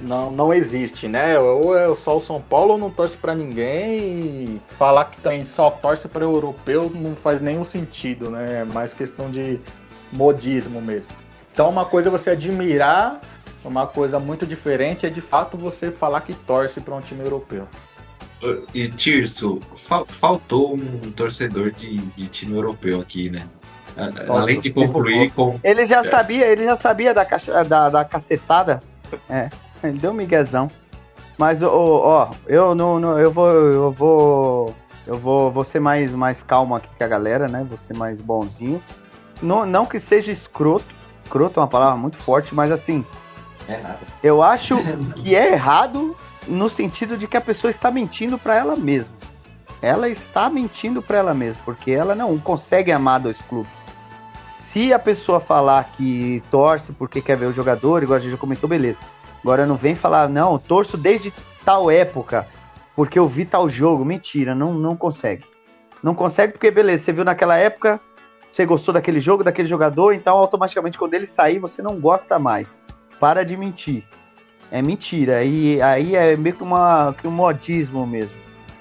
[0.00, 1.38] não, não existe, né?
[1.38, 5.44] Ou é só o São Paulo ou não torce pra ninguém e falar que também
[5.44, 8.60] só torce para europeu não faz nenhum sentido, né?
[8.62, 9.60] É mais questão de
[10.10, 11.08] modismo mesmo.
[11.56, 13.18] Então uma coisa é você admirar,
[13.64, 17.66] uma coisa muito diferente é de fato você falar que torce para um time europeu.
[18.74, 23.46] E Tirso, fal- faltou um torcedor de, de time europeu aqui, né?
[23.96, 25.58] A- Além de concluir com.
[25.64, 26.04] Ele já É.
[26.04, 28.82] sabia, ele já sabia da, caixa, da, da cacetada.
[29.26, 29.48] É,
[29.82, 30.70] ele deu um miguezão.
[31.38, 34.74] Mas, ó, ó, eu não, não- eu vou, eu vou,
[35.06, 37.64] eu vou, vou ser mais, mais calmo aqui que a galera, né?
[37.66, 38.82] Vou ser mais bonzinho.
[39.40, 40.84] Não, não que seja escroto,
[41.26, 43.04] escroto é uma palavra muito forte, mas assim,
[43.68, 43.80] É
[44.22, 44.76] eu acho
[45.16, 46.16] que é errado
[46.46, 49.14] no sentido de que a pessoa está mentindo para ela mesma.
[49.82, 53.70] Ela está mentindo para ela mesma, porque ela não consegue amar dois clubes.
[54.58, 58.36] Se a pessoa falar que torce porque quer ver o jogador, igual a gente já
[58.36, 58.98] comentou, beleza.
[59.42, 61.32] Agora não vem falar, não, torço desde
[61.64, 62.46] tal época,
[62.94, 64.04] porque eu vi tal jogo.
[64.04, 65.44] Mentira, não, não consegue.
[66.02, 68.00] Não consegue porque, beleza, você viu naquela época,
[68.56, 72.80] você gostou daquele jogo, daquele jogador, então automaticamente quando ele sair, você não gosta mais.
[73.20, 74.02] Para de mentir.
[74.70, 75.44] É mentira.
[75.44, 78.34] E aí é meio que, uma, que um modismo mesmo.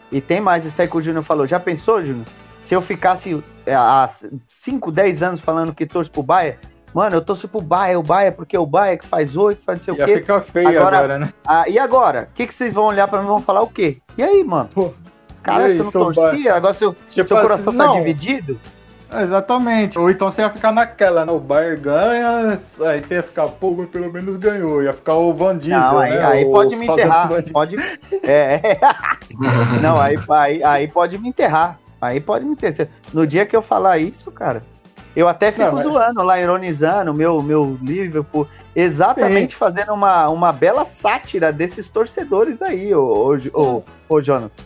[0.10, 1.46] E tem mais isso aí que o Júnior falou.
[1.46, 2.26] Já pensou, Júnior?
[2.62, 4.08] Se eu ficasse é, há
[4.48, 6.58] 5, 10 anos falando que torço pro Bayern,
[6.94, 9.84] Mano, eu torço pro Bahia, o Bahia, porque o Bahia que faz oito, faz não
[9.84, 10.18] sei Ia o quê.
[10.22, 11.34] ficar feio agora, né?
[11.46, 12.30] Ah, e agora?
[12.32, 13.98] O que, que vocês vão olhar pra mim e vão falar o quê?
[14.18, 14.70] E aí, mano?
[15.44, 16.24] Cara, e aí, você não torcia?
[16.24, 16.54] Bahia?
[16.56, 17.98] Agora seu, Tipo seu coração assim, tá não.
[17.98, 18.58] dividido?
[19.22, 19.98] Exatamente.
[20.00, 21.32] Ou então você ia ficar naquela, né?
[21.32, 24.84] O Bayern ganha, aí você ia ficar, pô, mas pelo menos ganhou.
[24.84, 26.26] Ia ficar o Van Diesel, Não, aí, né?
[26.26, 27.30] aí O pode me enterrar.
[27.52, 27.76] Pode.
[28.24, 28.78] É.
[29.82, 31.80] Não, aí, aí, aí pode me enterrar.
[32.02, 32.88] Aí pode me enterrar.
[33.14, 34.62] No dia que eu falar isso, cara,
[35.16, 40.28] eu até fico Não, mas- zoando lá, ironizando o meu, meu Liverpool, exatamente fazendo uma,
[40.30, 44.64] uma bela sátira desses torcedores aí, ô, ô, ô, ô Jonathan.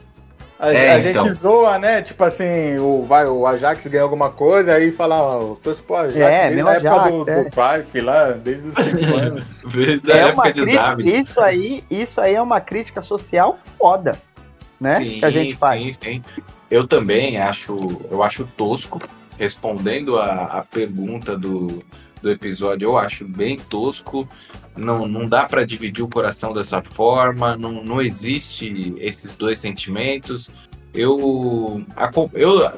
[0.60, 1.26] A, É, a então.
[1.26, 2.02] gente zoa, né?
[2.02, 5.96] Tipo assim, o, vai, o Ajax ganha alguma coisa, aí fala, ó, eu torço pro
[5.96, 7.44] Ajax É, desde a época Ajax, do, é.
[7.44, 9.46] do Cruyff lá, desde os 5 anos.
[9.74, 11.18] Desde a É época de crítica, David.
[11.18, 14.20] isso aí, isso aí é uma crítica social foda,
[14.80, 14.96] né?
[14.98, 15.82] Sim, que a gente faz.
[15.82, 16.24] sim, sim.
[16.70, 17.78] Eu também acho,
[18.12, 19.02] eu acho tosco.
[19.40, 21.82] Respondendo a, a pergunta do,
[22.22, 24.28] do episódio, eu acho bem tosco.
[24.76, 27.56] Não, não dá para dividir o coração dessa forma.
[27.56, 30.52] Não, não existe esses dois sentimentos.
[30.94, 31.84] Eu,
[32.34, 32.70] eu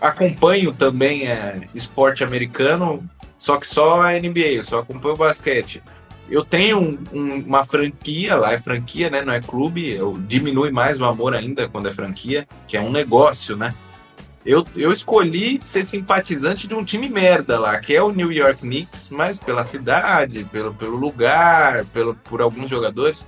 [0.00, 3.02] acompanho também é, esporte americano,
[3.38, 5.82] só que só a NBA, eu só acompanho o basquete.
[6.28, 9.22] Eu tenho um- um- uma franquia, lá é franquia, né?
[9.22, 9.88] Não é clube.
[9.90, 13.74] Eu diminui mais o amor ainda quando é franquia, que é um negócio, né?
[14.44, 18.60] Eu, eu escolhi ser simpatizante de um time merda lá, que é o New York
[18.60, 23.26] Knicks, mas pela cidade, pelo, pelo lugar, pelo, por alguns jogadores.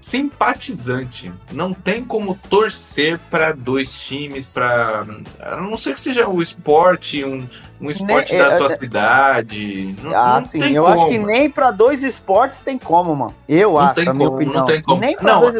[0.00, 1.32] Simpatizante.
[1.52, 5.06] Não tem como torcer para dois times, para
[5.40, 7.46] A não ser que seja o esporte, um,
[7.80, 9.94] um esporte Ne- da é, sua é- cidade.
[10.02, 10.94] Não, Ah, não sim, tem eu como.
[10.94, 13.34] acho que nem pra dois esportes tem como, mano.
[13.48, 14.58] Eu Não acho, tem na minha como, opinião.
[14.60, 15.00] não tem como.
[15.00, 15.54] Nem pra Não, dois.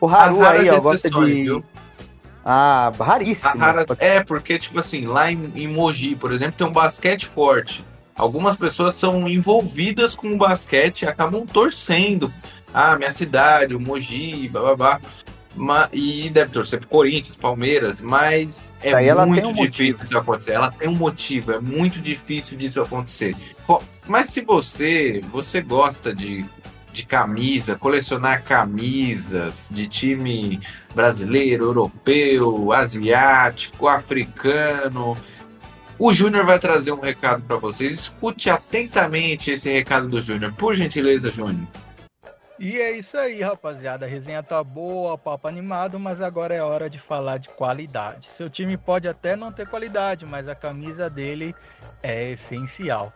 [0.00, 1.20] O Haru aí, ó, gosta de.
[1.20, 1.64] viu?
[2.44, 3.58] Ah, raríssimo.
[3.58, 7.84] rara- É, porque, tipo assim, lá em, em Mogi, por exemplo, tem um basquete forte.
[8.16, 12.32] Algumas pessoas são envolvidas com o basquete e acabam torcendo.
[12.72, 15.00] Ah, minha cidade, o Mogi, bababá.
[15.54, 18.94] Ma- E deve torcer pro Corinthians, Palmeiras, mas é
[19.26, 20.04] muito um difícil motivo.
[20.04, 20.52] isso acontecer.
[20.52, 23.34] Ela tem um motivo, é muito difícil disso acontecer.
[23.66, 26.44] Co- Mas se você, você gosta de,
[26.92, 30.60] de camisa, colecionar camisas de time
[30.94, 35.16] brasileiro, europeu, asiático, africano.
[35.98, 37.92] O Júnior vai trazer um recado para vocês.
[37.92, 40.52] Escute atentamente esse recado do Júnior.
[40.54, 41.68] Por gentileza, Júnior.
[42.58, 44.04] E é isso aí, rapaziada.
[44.04, 48.28] A resenha tá boa, papo animado, mas agora é hora de falar de qualidade.
[48.36, 51.54] Seu time pode até não ter qualidade, mas a camisa dele
[52.02, 53.14] é essencial.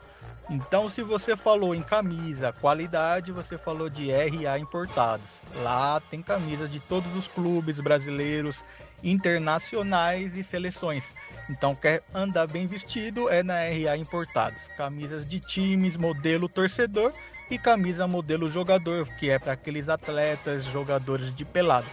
[0.51, 5.27] Então, se você falou em camisa, qualidade, você falou de RA importados.
[5.63, 8.63] Lá tem camisas de todos os clubes brasileiros,
[9.03, 11.05] internacionais e seleções.
[11.49, 14.59] Então, quer andar bem vestido é na RA Importados.
[14.77, 17.13] Camisas de times, modelo torcedor
[17.51, 21.87] e camisa modelo jogador, que é para aqueles atletas, jogadores de pelado.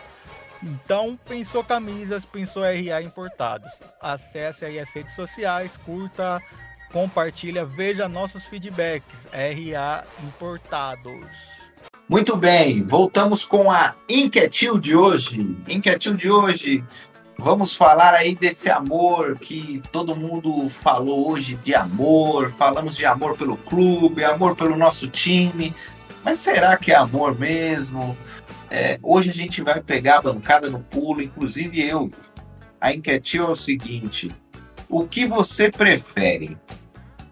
[0.63, 3.71] Então, pensou camisas, pensou RA Importados.
[3.99, 6.41] Acesse aí as redes sociais, curta,
[6.91, 9.05] compartilha, veja nossos feedbacks.
[9.31, 11.25] RA Importados.
[12.07, 15.55] Muito bem, voltamos com a Inquietil de hoje.
[15.67, 16.83] Inquietil de hoje,
[17.37, 22.51] vamos falar aí desse amor que todo mundo falou hoje de amor.
[22.51, 25.73] Falamos de amor pelo clube, amor pelo nosso time.
[26.23, 28.17] Mas será que é amor mesmo?
[28.69, 32.11] É, hoje a gente vai pegar a bancada no pulo, inclusive eu.
[32.79, 34.29] A Inquietil é o seguinte:
[34.91, 36.57] o que você prefere?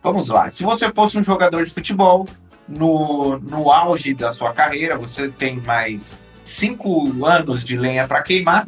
[0.02, 0.50] Vamos lá.
[0.50, 2.26] Se você fosse um jogador de futebol,
[2.66, 8.68] no, no auge da sua carreira, você tem mais cinco anos de lenha para queimar.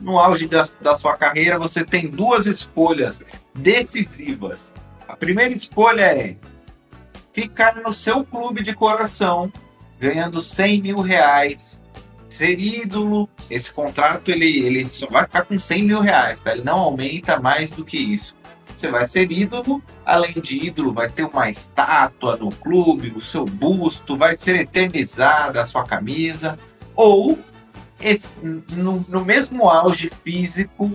[0.00, 4.72] No auge da, da sua carreira, você tem duas escolhas decisivas.
[5.08, 6.36] A primeira escolha é
[7.32, 9.52] ficar no seu clube de coração,
[9.98, 11.80] ganhando 100 mil reais,
[12.28, 13.28] ser ídolo.
[13.50, 16.52] Esse contrato ele, ele só vai ficar com 100 mil reais, tá?
[16.52, 18.34] ele não aumenta mais do que isso.
[18.76, 23.44] Você vai ser ídolo, além de ídolo, vai ter uma estátua no clube, o seu
[23.44, 26.58] busto, vai ser eternizada a sua camisa.
[26.94, 27.38] Ou,
[28.00, 30.92] esse- no, no mesmo auge físico,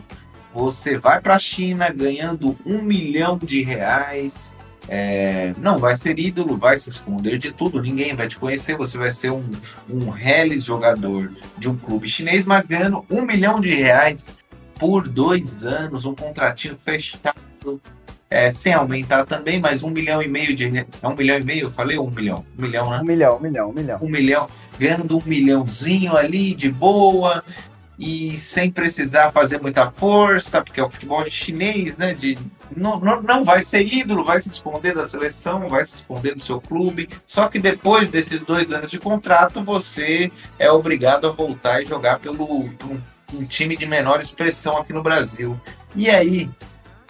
[0.53, 4.53] você vai para a China ganhando um milhão de reais.
[4.87, 8.75] É, não vai ser ídolo, vai se esconder de tudo, ninguém vai te conhecer.
[8.77, 9.49] Você vai ser um,
[9.89, 14.29] um reles jogador de um clube chinês, mas ganhando um milhão de reais
[14.79, 17.79] por dois anos, um contratinho fechado,
[18.31, 20.65] é, sem aumentar também, mas um milhão e meio de
[21.01, 22.99] é um milhão e meio, eu falei um milhão, um milhão, né?
[22.99, 23.99] Um milhão, um milhão, um milhão.
[24.01, 24.45] um milhão,
[24.79, 27.43] ganhando um milhãozinho ali de boa
[27.99, 32.13] e sem precisar fazer muita força, porque é o futebol chinês, né?
[32.13, 32.37] De
[32.75, 36.41] não, não, não vai ser ídolo, vai se esconder da seleção, vai se esconder do
[36.41, 37.09] seu clube.
[37.27, 42.19] Só que depois desses dois anos de contrato, você é obrigado a voltar e jogar
[42.19, 43.01] pelo um,
[43.33, 45.59] um time de menor expressão aqui no Brasil.
[45.95, 46.49] E aí,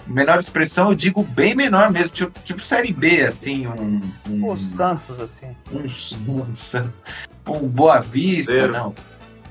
[0.07, 4.01] menor expressão, eu digo bem menor mesmo, tipo, tipo Série B, assim, um.
[4.29, 5.55] um O Santos, assim.
[5.71, 5.87] um,
[6.31, 8.73] um, um Boa Vista, Cruzeiro.
[8.73, 8.95] não.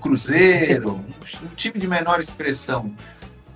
[0.00, 2.92] Cruzeiro, um, um time de menor expressão.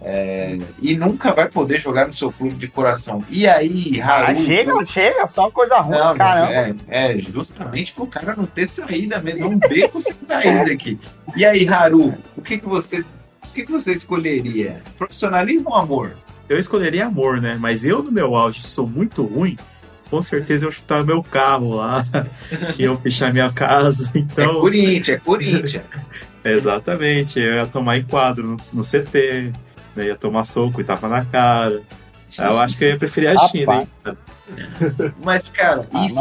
[0.02, 3.24] É, e nunca vai poder jogar no seu clube de coração.
[3.30, 4.26] E aí, Raul.
[4.26, 6.52] Ah, chega, chega, só coisa ruim, Não, caramba.
[6.88, 10.98] é, é justamente pro cara não ter saída mesmo, um beco sem saída aqui.
[11.34, 13.00] E aí, Haru, o que, que você.
[13.00, 14.82] O que, que você escolheria?
[14.98, 16.16] Profissionalismo ou amor?
[16.48, 17.56] Eu escolheria amor, né?
[17.58, 19.56] Mas eu, no meu auge, sou muito ruim.
[20.10, 22.04] Com certeza eu chutar meu carro lá,
[22.78, 24.10] e eu pichar minha casa.
[24.14, 25.84] Então, é Corinthians, é Corinthians.
[26.44, 29.50] Exatamente, eu ia tomar enquadro no, no CT,
[29.96, 30.06] né?
[30.06, 31.82] ia tomar soco e tapa na cara.
[32.38, 33.50] Eu acho que eu ia preferir a Rapaz.
[33.50, 33.88] China, hein?
[35.22, 36.14] Mas, cara, Ah, isso,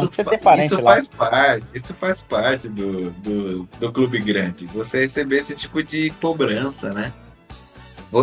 [0.44, 0.92] mas isso lá.
[0.94, 1.66] faz parte.
[1.74, 4.66] Isso faz parte do, do, do clube grande.
[4.68, 7.12] Você receber esse tipo de cobrança, né?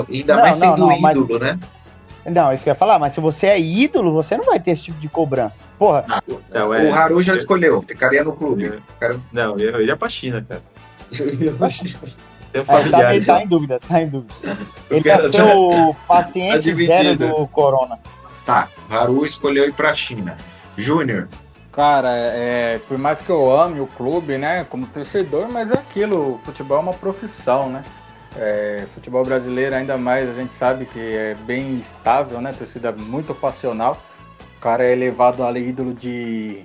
[0.08, 1.58] Ainda Não, mais não, sendo não, mas- ídolo, né?
[2.26, 4.72] Não, isso que eu ia falar, mas se você é ídolo, você não vai ter
[4.72, 5.62] esse tipo de cobrança.
[5.78, 6.04] Porra,
[6.52, 8.78] Não, O é- Haru já escolheu, ficaria no clube.
[9.00, 10.46] Cara, Não, eu, eu iria pra China,
[12.52, 12.82] cara.
[12.82, 14.34] Tenho é, tá, ele tá em dúvida, tá em dúvida.
[14.90, 16.96] Ele quero- quer ser o Tá paciente dividido.
[17.26, 17.98] zero do corona.
[18.44, 20.36] Tá, Haru escolheu ir pra China.
[20.76, 21.28] Júnior,
[21.72, 26.34] Cara, é, por mais que eu ame o clube, né, como torcedor, mas é aquilo,
[26.34, 27.82] o futebol é uma profissão, né?
[28.36, 32.52] É, futebol brasileiro, ainda mais, a gente sabe que é bem estável, né?
[32.56, 33.96] Torcida muito passional.
[34.56, 36.64] O cara é elevado a ídolo de.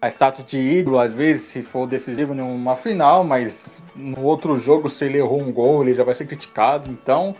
[0.00, 4.90] A status de ídolo, às vezes, se for decisivo numa final, mas no outro jogo,
[4.90, 6.90] se ele errou um gol, ele já vai ser criticado.
[6.90, 7.34] Então,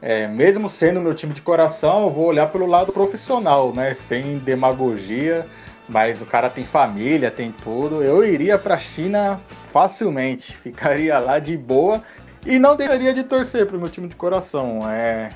[0.00, 3.94] é, mesmo sendo meu time de coração, eu vou olhar pelo lado profissional, né?
[3.94, 5.44] Sem demagogia,
[5.88, 8.02] mas o cara tem família, tem tudo.
[8.02, 9.40] Eu iria pra China
[9.72, 12.02] facilmente, ficaria lá de boa
[12.46, 14.78] e não deixaria de torcer pro meu time de coração.
[14.88, 15.30] É,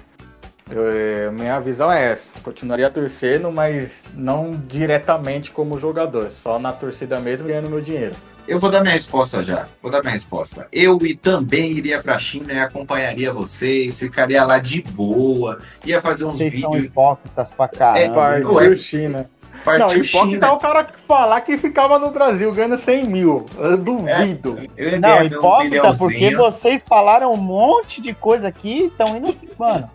[0.74, 2.30] eu- é, minha visão é essa.
[2.42, 8.14] Continuaria torcendo, mas não diretamente como jogador, só na torcida mesmo ganhando meu dinheiro.
[8.48, 9.66] eu vou dar minha resposta já.
[9.80, 10.66] Vou dar minha resposta.
[10.72, 16.24] Eu e também iria pra China e acompanharia vocês, ficaria lá de boa, ia fazer
[16.24, 16.88] uns Vocês são vídeos.
[16.90, 18.00] hipócritas pra caramba.
[18.00, 19.30] É, Partiu Ué, China.
[19.64, 20.46] Partiu não, hipócrita China.
[20.48, 23.46] é o cara que falar que ficava no Brasil ganhando 100 mil.
[23.56, 24.58] Eu duvido.
[24.76, 25.98] Eu ia Não, hipócrita, milhãozinho.
[25.98, 29.32] porque vocês falaram um monte de coisa aqui e estão indo.
[29.56, 29.88] Mano,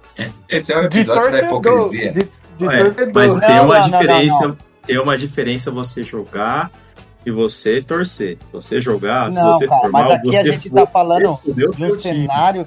[0.50, 2.12] Esse é o De episódio da hipocrisia.
[2.12, 4.48] De, de Ué, mas Não, tem uma não, não, diferença.
[4.48, 6.72] não, Tem uma diferença você jogar
[7.26, 8.38] e você torcer.
[8.52, 11.40] Você jogar, se você cara, for mas mal, aqui você a gente for- tá falando
[11.46, 12.66] de um cenário.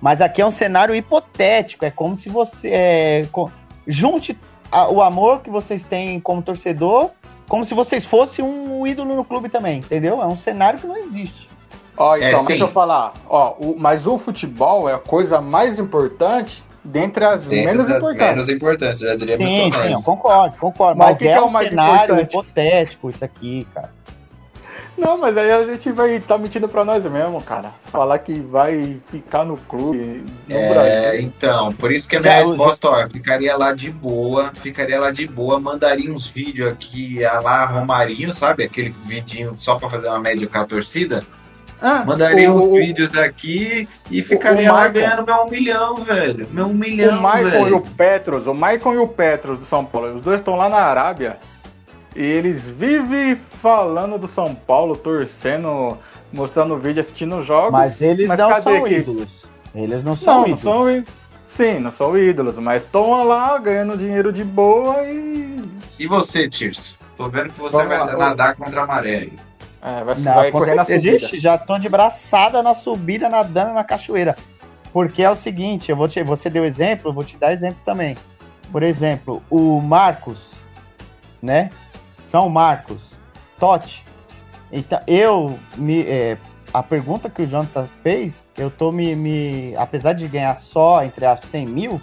[0.00, 1.84] Mas aqui é um cenário hipotético.
[1.84, 3.28] É como se você é,
[3.86, 4.38] junte
[4.70, 7.10] a- o amor que vocês têm como torcedor,
[7.48, 10.20] como se vocês fossem um ídolo no clube também, entendeu?
[10.22, 11.48] É um cenário que não existe.
[11.96, 13.14] Ó, então, É, deixa eu falar.
[13.28, 18.34] Ó, o, mas o futebol é a coisa mais importante dentre as Dentro menos importantes.
[18.34, 20.98] Menos importantes, já diria Sim, muito sim, eu concordo, concordo.
[20.98, 22.30] Mas Mas, o que é que é um cenário importante?
[22.32, 23.94] hipotético isso aqui, cara.
[24.96, 27.70] Não, mas aí a gente vai estar mentindo pra nós mesmo, cara.
[27.84, 31.20] Falar que vai ficar no clube, no É, Brasil.
[31.20, 34.98] então, por isso que a Já minha usa- resposta, ó, ficaria lá de boa, ficaria
[34.98, 38.64] lá de boa, mandaria uns vídeos aqui, a lá Romarinho, sabe?
[38.64, 41.22] Aquele vidinho só pra fazer uma média com a torcida.
[41.80, 45.50] Ah, Mandaria o- uns o- vídeos aqui e ficaria o lá Michael- ganhando meu um
[45.50, 46.48] milhão, velho.
[46.50, 49.84] Meu um milhão, o Maicon e o Petros, o Maicon e o Petros do São
[49.84, 51.36] Paulo, os dois estão lá na Arábia
[52.14, 55.98] e eles vivem falando do São Paulo, torcendo,
[56.32, 57.72] mostrando vídeo, assistindo jogos.
[57.72, 59.44] Mas eles não cadê são que- ídolos.
[59.74, 60.62] Eles não são Não, não ídolos.
[60.62, 61.04] são í-
[61.48, 65.62] Sim, não são ídolos, mas estão lá ganhando dinheiro de boa e.
[65.98, 66.96] E você, Tirso?
[67.16, 69.32] Tô vendo que você Vamos vai lá, nadar contra a maré aí.
[69.86, 71.18] É, vai, Não, vai correr na subida.
[71.38, 74.34] Já tô de braçada na subida, nadando na cachoeira.
[74.92, 77.78] Porque é o seguinte, eu vou te, você deu exemplo, eu vou te dar exemplo
[77.84, 78.16] também.
[78.72, 80.40] Por exemplo, o Marcos,
[81.40, 81.70] né?
[82.26, 82.98] São Marcos,
[83.60, 84.04] Totti.
[84.72, 86.02] Então, eu me.
[86.02, 86.36] é,
[86.74, 89.76] a pergunta que o Jonathan fez, eu tô me, me.
[89.76, 92.00] Apesar de ganhar só, entre aspas, 100 mil,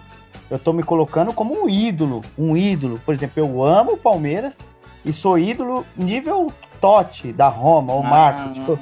[0.49, 2.21] eu tô me colocando como um ídolo.
[2.37, 3.01] Um ídolo.
[3.05, 4.57] Por exemplo, eu amo o Palmeiras
[5.03, 6.49] e sou ídolo nível
[6.83, 8.03] Totti da Roma, ou.
[8.03, 8.49] Ah.
[8.53, 8.77] Tipo,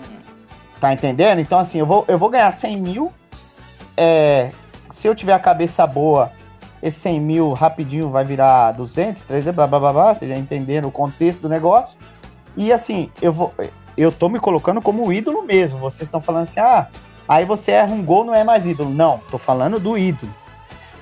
[0.79, 1.37] tá entendendo?
[1.37, 3.13] Então, assim, eu vou, eu vou ganhar 100 mil.
[3.95, 4.49] É,
[4.89, 6.31] se eu tiver a cabeça boa,
[6.81, 10.89] esse 100 mil rapidinho vai virar 200, 300, blá blá blá, blá vocês já entenderam
[10.89, 11.95] o contexto do negócio.
[12.57, 13.53] E assim, eu vou.
[13.95, 15.77] Eu tô me colocando como um ídolo mesmo.
[15.77, 16.87] Vocês estão falando assim, ah,
[17.27, 18.89] aí você erra um gol, não é mais ídolo.
[18.89, 20.33] Não, tô falando do ídolo.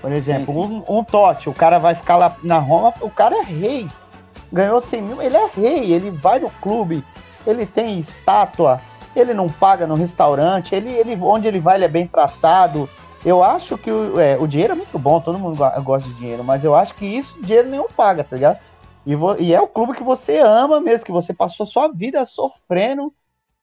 [0.01, 3.41] Por exemplo, um, um Totti, o cara vai ficar lá na Roma, o cara é
[3.41, 3.87] rei.
[4.51, 7.03] Ganhou 100 mil, ele é rei, ele vai no clube,
[7.45, 8.81] ele tem estátua,
[9.15, 12.89] ele não paga no restaurante, ele, ele onde ele vai ele é bem tratado.
[13.23, 16.15] Eu acho que o, é, o dinheiro é muito bom, todo mundo go- gosta de
[16.15, 18.59] dinheiro, mas eu acho que isso dinheiro nenhum paga, tá ligado?
[19.05, 23.13] E, e é o clube que você ama mesmo, que você passou sua vida sofrendo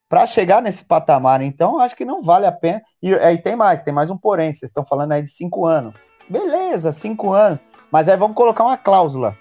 [0.09, 1.43] para chegar nesse patamar.
[1.43, 2.83] Então, acho que não vale a pena.
[3.03, 4.53] E aí tem mais, tem mais um porém.
[4.53, 5.95] Vocês estão falando aí de cinco anos.
[6.29, 7.59] Beleza, cinco anos.
[7.91, 9.37] Mas aí vamos colocar uma cláusula.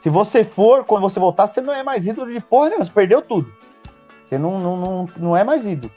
[0.00, 2.90] Se você for, quando você voltar, você não é mais ídolo de porra nenhuma, você
[2.90, 3.52] perdeu tudo.
[4.24, 5.92] Você não, não, não, não é mais ídolo.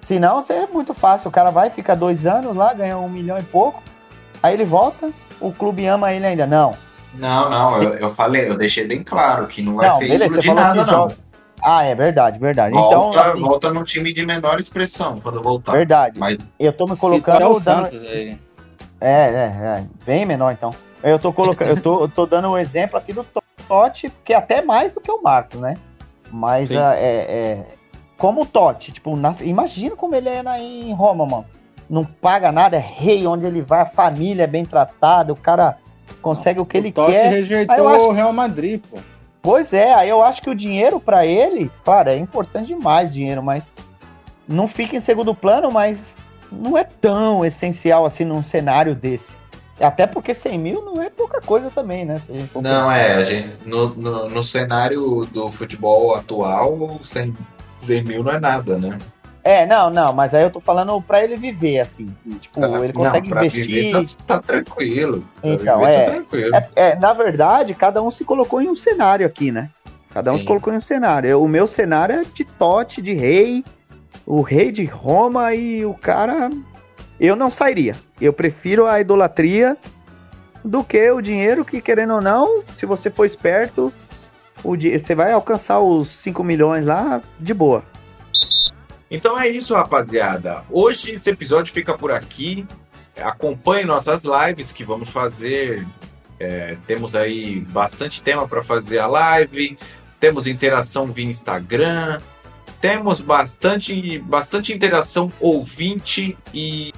[0.00, 1.28] Senão, você é muito fácil.
[1.28, 3.80] O cara vai, fica dois anos lá, ganha um milhão e pouco.
[4.42, 5.10] Aí ele volta,
[5.40, 6.46] o clube ama ele ainda.
[6.46, 6.74] Não.
[7.14, 10.24] Não, não, eu, eu falei, eu deixei bem claro que não vai não, ser beleza,
[10.24, 11.08] ídolo você de falou nada, não.
[11.08, 11.16] joga.
[11.62, 12.74] Ah, é verdade, verdade.
[12.74, 15.72] Volta, então, assim, volta num time de menor expressão quando voltar.
[15.72, 16.18] Verdade.
[16.18, 17.36] Mas eu tô me colocando.
[17.50, 18.36] o dando- Santos aí.
[19.02, 19.84] É, é, é.
[20.04, 20.70] Bem menor, então.
[21.02, 23.26] Eu tô colocando, eu tô, eu tô dando um exemplo aqui do
[23.66, 25.76] Totti, que é até mais do que o Marcos, né?
[26.30, 27.66] Mas ah, é, é,
[28.16, 31.46] como o Totti, tipo, nas- imagina como ele é na, em Roma, mano.
[31.90, 35.76] Não paga nada, é rei onde ele vai, a família é bem tratada, o cara
[36.22, 37.30] consegue o que ele Totti quer.
[37.30, 38.98] rejeitou eu acho- o Real Madrid, pô.
[39.42, 43.42] Pois é, aí eu acho que o dinheiro pra ele, claro, é importante demais dinheiro,
[43.42, 43.68] mas
[44.46, 46.16] não fica em segundo plano, mas
[46.52, 49.36] não é tão essencial assim num cenário desse.
[49.80, 52.20] Até porque 100 mil não é pouca coisa também, né?
[52.28, 52.98] Não, pensar.
[52.98, 57.34] é, a gente, no, no, no cenário do futebol atual, 100,
[57.78, 58.98] 100 mil não é nada, né?
[59.44, 62.14] É, não, não, mas aí eu tô falando pra ele viver, assim.
[62.38, 63.66] Tipo, ele consegue não, investir.
[63.66, 65.24] viver tá, tá tranquilo.
[65.42, 66.54] Então, viver é, tá tranquilo.
[66.54, 69.68] é, é, Na verdade, cada um se colocou em um cenário aqui, né?
[70.14, 70.40] Cada um Sim.
[70.40, 71.42] se colocou em um cenário.
[71.42, 73.64] O meu cenário é de Totti, de rei,
[74.26, 76.50] o rei de Roma e o cara.
[77.20, 77.94] Eu não sairia.
[78.20, 79.76] Eu prefiro a idolatria
[80.64, 83.92] do que o dinheiro que, querendo ou não, se você for esperto,
[84.64, 87.84] o di- você vai alcançar os 5 milhões lá de boa.
[89.10, 90.64] Então é isso, rapaziada.
[90.70, 92.66] Hoje esse episódio fica por aqui.
[93.20, 95.86] Acompanhe nossas lives que vamos fazer.
[96.40, 99.76] É, temos aí bastante tema para fazer a live.
[100.18, 102.20] Temos interação via Instagram.
[102.82, 106.92] Temos bastante, bastante interação ouvinte e,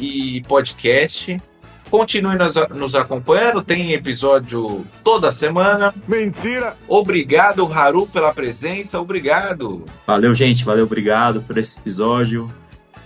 [0.00, 1.40] e podcast.
[1.88, 3.62] Continue nos, nos acompanhando.
[3.62, 5.94] Tem episódio toda semana.
[6.08, 6.76] Mentira!
[6.88, 9.00] Obrigado, Haru, pela presença.
[9.00, 9.84] Obrigado.
[10.04, 10.64] Valeu, gente.
[10.64, 12.52] Valeu, obrigado por esse episódio.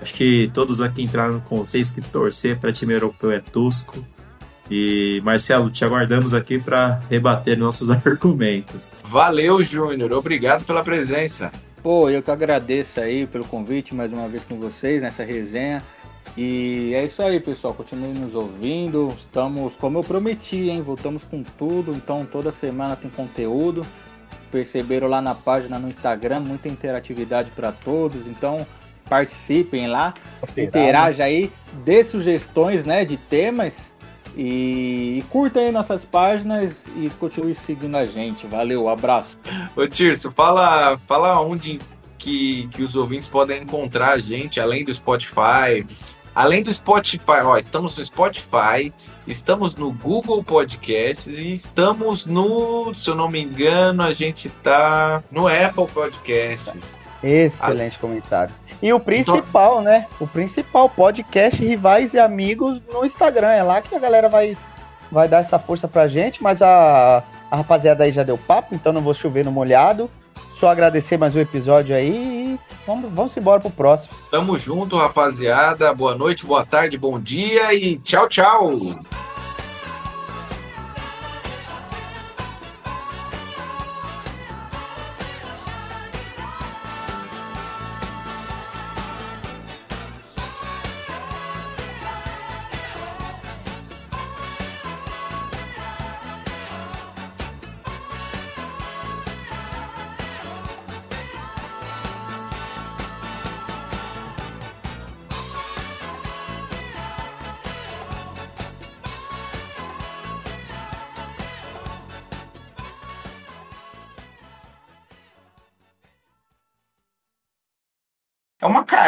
[0.01, 4.03] Acho que todos aqui entraram com vocês que torcer para time europeu é tosco.
[4.71, 8.91] E Marcelo, te aguardamos aqui para rebater nossos argumentos.
[9.05, 10.13] Valeu, Júnior.
[10.13, 11.51] Obrigado pela presença.
[11.83, 15.83] Pô, eu que agradeço aí pelo convite mais uma vez com vocês nessa resenha.
[16.37, 17.75] E é isso aí, pessoal.
[17.75, 19.13] Continue nos ouvindo.
[19.19, 20.81] Estamos, como eu prometi, hein?
[20.81, 21.93] Voltamos com tudo.
[21.93, 23.85] Então toda semana tem conteúdo.
[24.53, 28.29] Perceberam lá na página no Instagram, muita interatividade para todos.
[28.29, 28.65] Então
[29.09, 30.15] participem lá,
[30.57, 31.53] interajam aí,
[31.85, 33.92] dê sugestões, né, de temas.
[34.37, 38.47] E, e curta aí nossas páginas e continue seguindo a gente.
[38.47, 39.39] Valeu, abraço.
[39.77, 41.79] Ô, Tirso, fala, fala onde
[42.19, 45.85] que, que os ouvintes podem encontrar a gente, além do Spotify.
[46.35, 48.91] Além do Spotify, ó, estamos no Spotify,
[49.27, 55.23] estamos no Google Podcasts e estamos no, se eu não me engano, a gente tá
[55.31, 57.02] no Apple Podcasts.
[57.23, 58.53] Excelente comentário.
[58.83, 60.07] E o principal, né?
[60.19, 63.51] O principal podcast Rivais e Amigos no Instagram.
[63.51, 64.57] É lá que a galera vai,
[65.11, 66.43] vai dar essa força pra gente.
[66.43, 70.11] Mas a, a rapaziada aí já deu papo, então não vou chover no molhado.
[70.59, 74.15] Só agradecer mais um episódio aí e vamos, vamos embora pro próximo.
[74.31, 75.93] Tamo junto, rapaziada.
[75.93, 78.71] Boa noite, boa tarde, bom dia e tchau, tchau.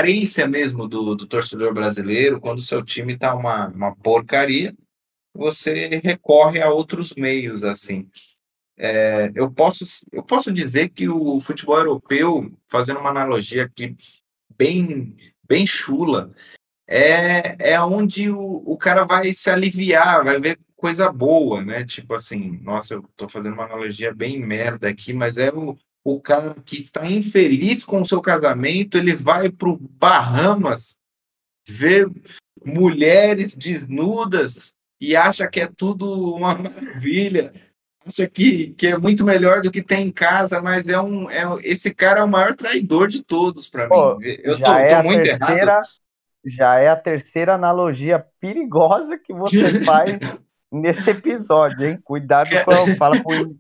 [0.05, 2.39] Carência mesmo do, do torcedor brasileiro.
[2.39, 4.77] Quando o seu time tá uma, uma porcaria,
[5.33, 8.07] você recorre a outros meios, assim.
[8.77, 13.97] É, eu, posso, eu posso dizer que o futebol europeu, fazendo uma analogia aqui
[14.59, 15.17] bem,
[15.49, 16.35] bem chula,
[16.87, 21.83] é, é onde o, o cara vai se aliviar, vai ver coisa boa, né?
[21.83, 26.21] Tipo assim, nossa, eu tô fazendo uma analogia bem merda aqui, mas é o, o
[26.21, 30.99] cara que está infeliz com o seu casamento, ele vai pro Bahamas
[31.67, 32.07] ver
[32.63, 37.55] mulheres desnudas e acha que é tudo uma maravilha,
[38.07, 41.43] acha que, que é muito melhor do que tem em casa, mas é um é,
[41.63, 44.25] esse cara é o maior traidor de todos para mim.
[44.43, 45.87] Eu já tô, é tô a muito terceira, errado.
[46.45, 50.19] já é a terceira analogia perigosa que você faz
[50.71, 51.99] nesse episódio, hein?
[52.05, 53.57] Cuidado quando fala pro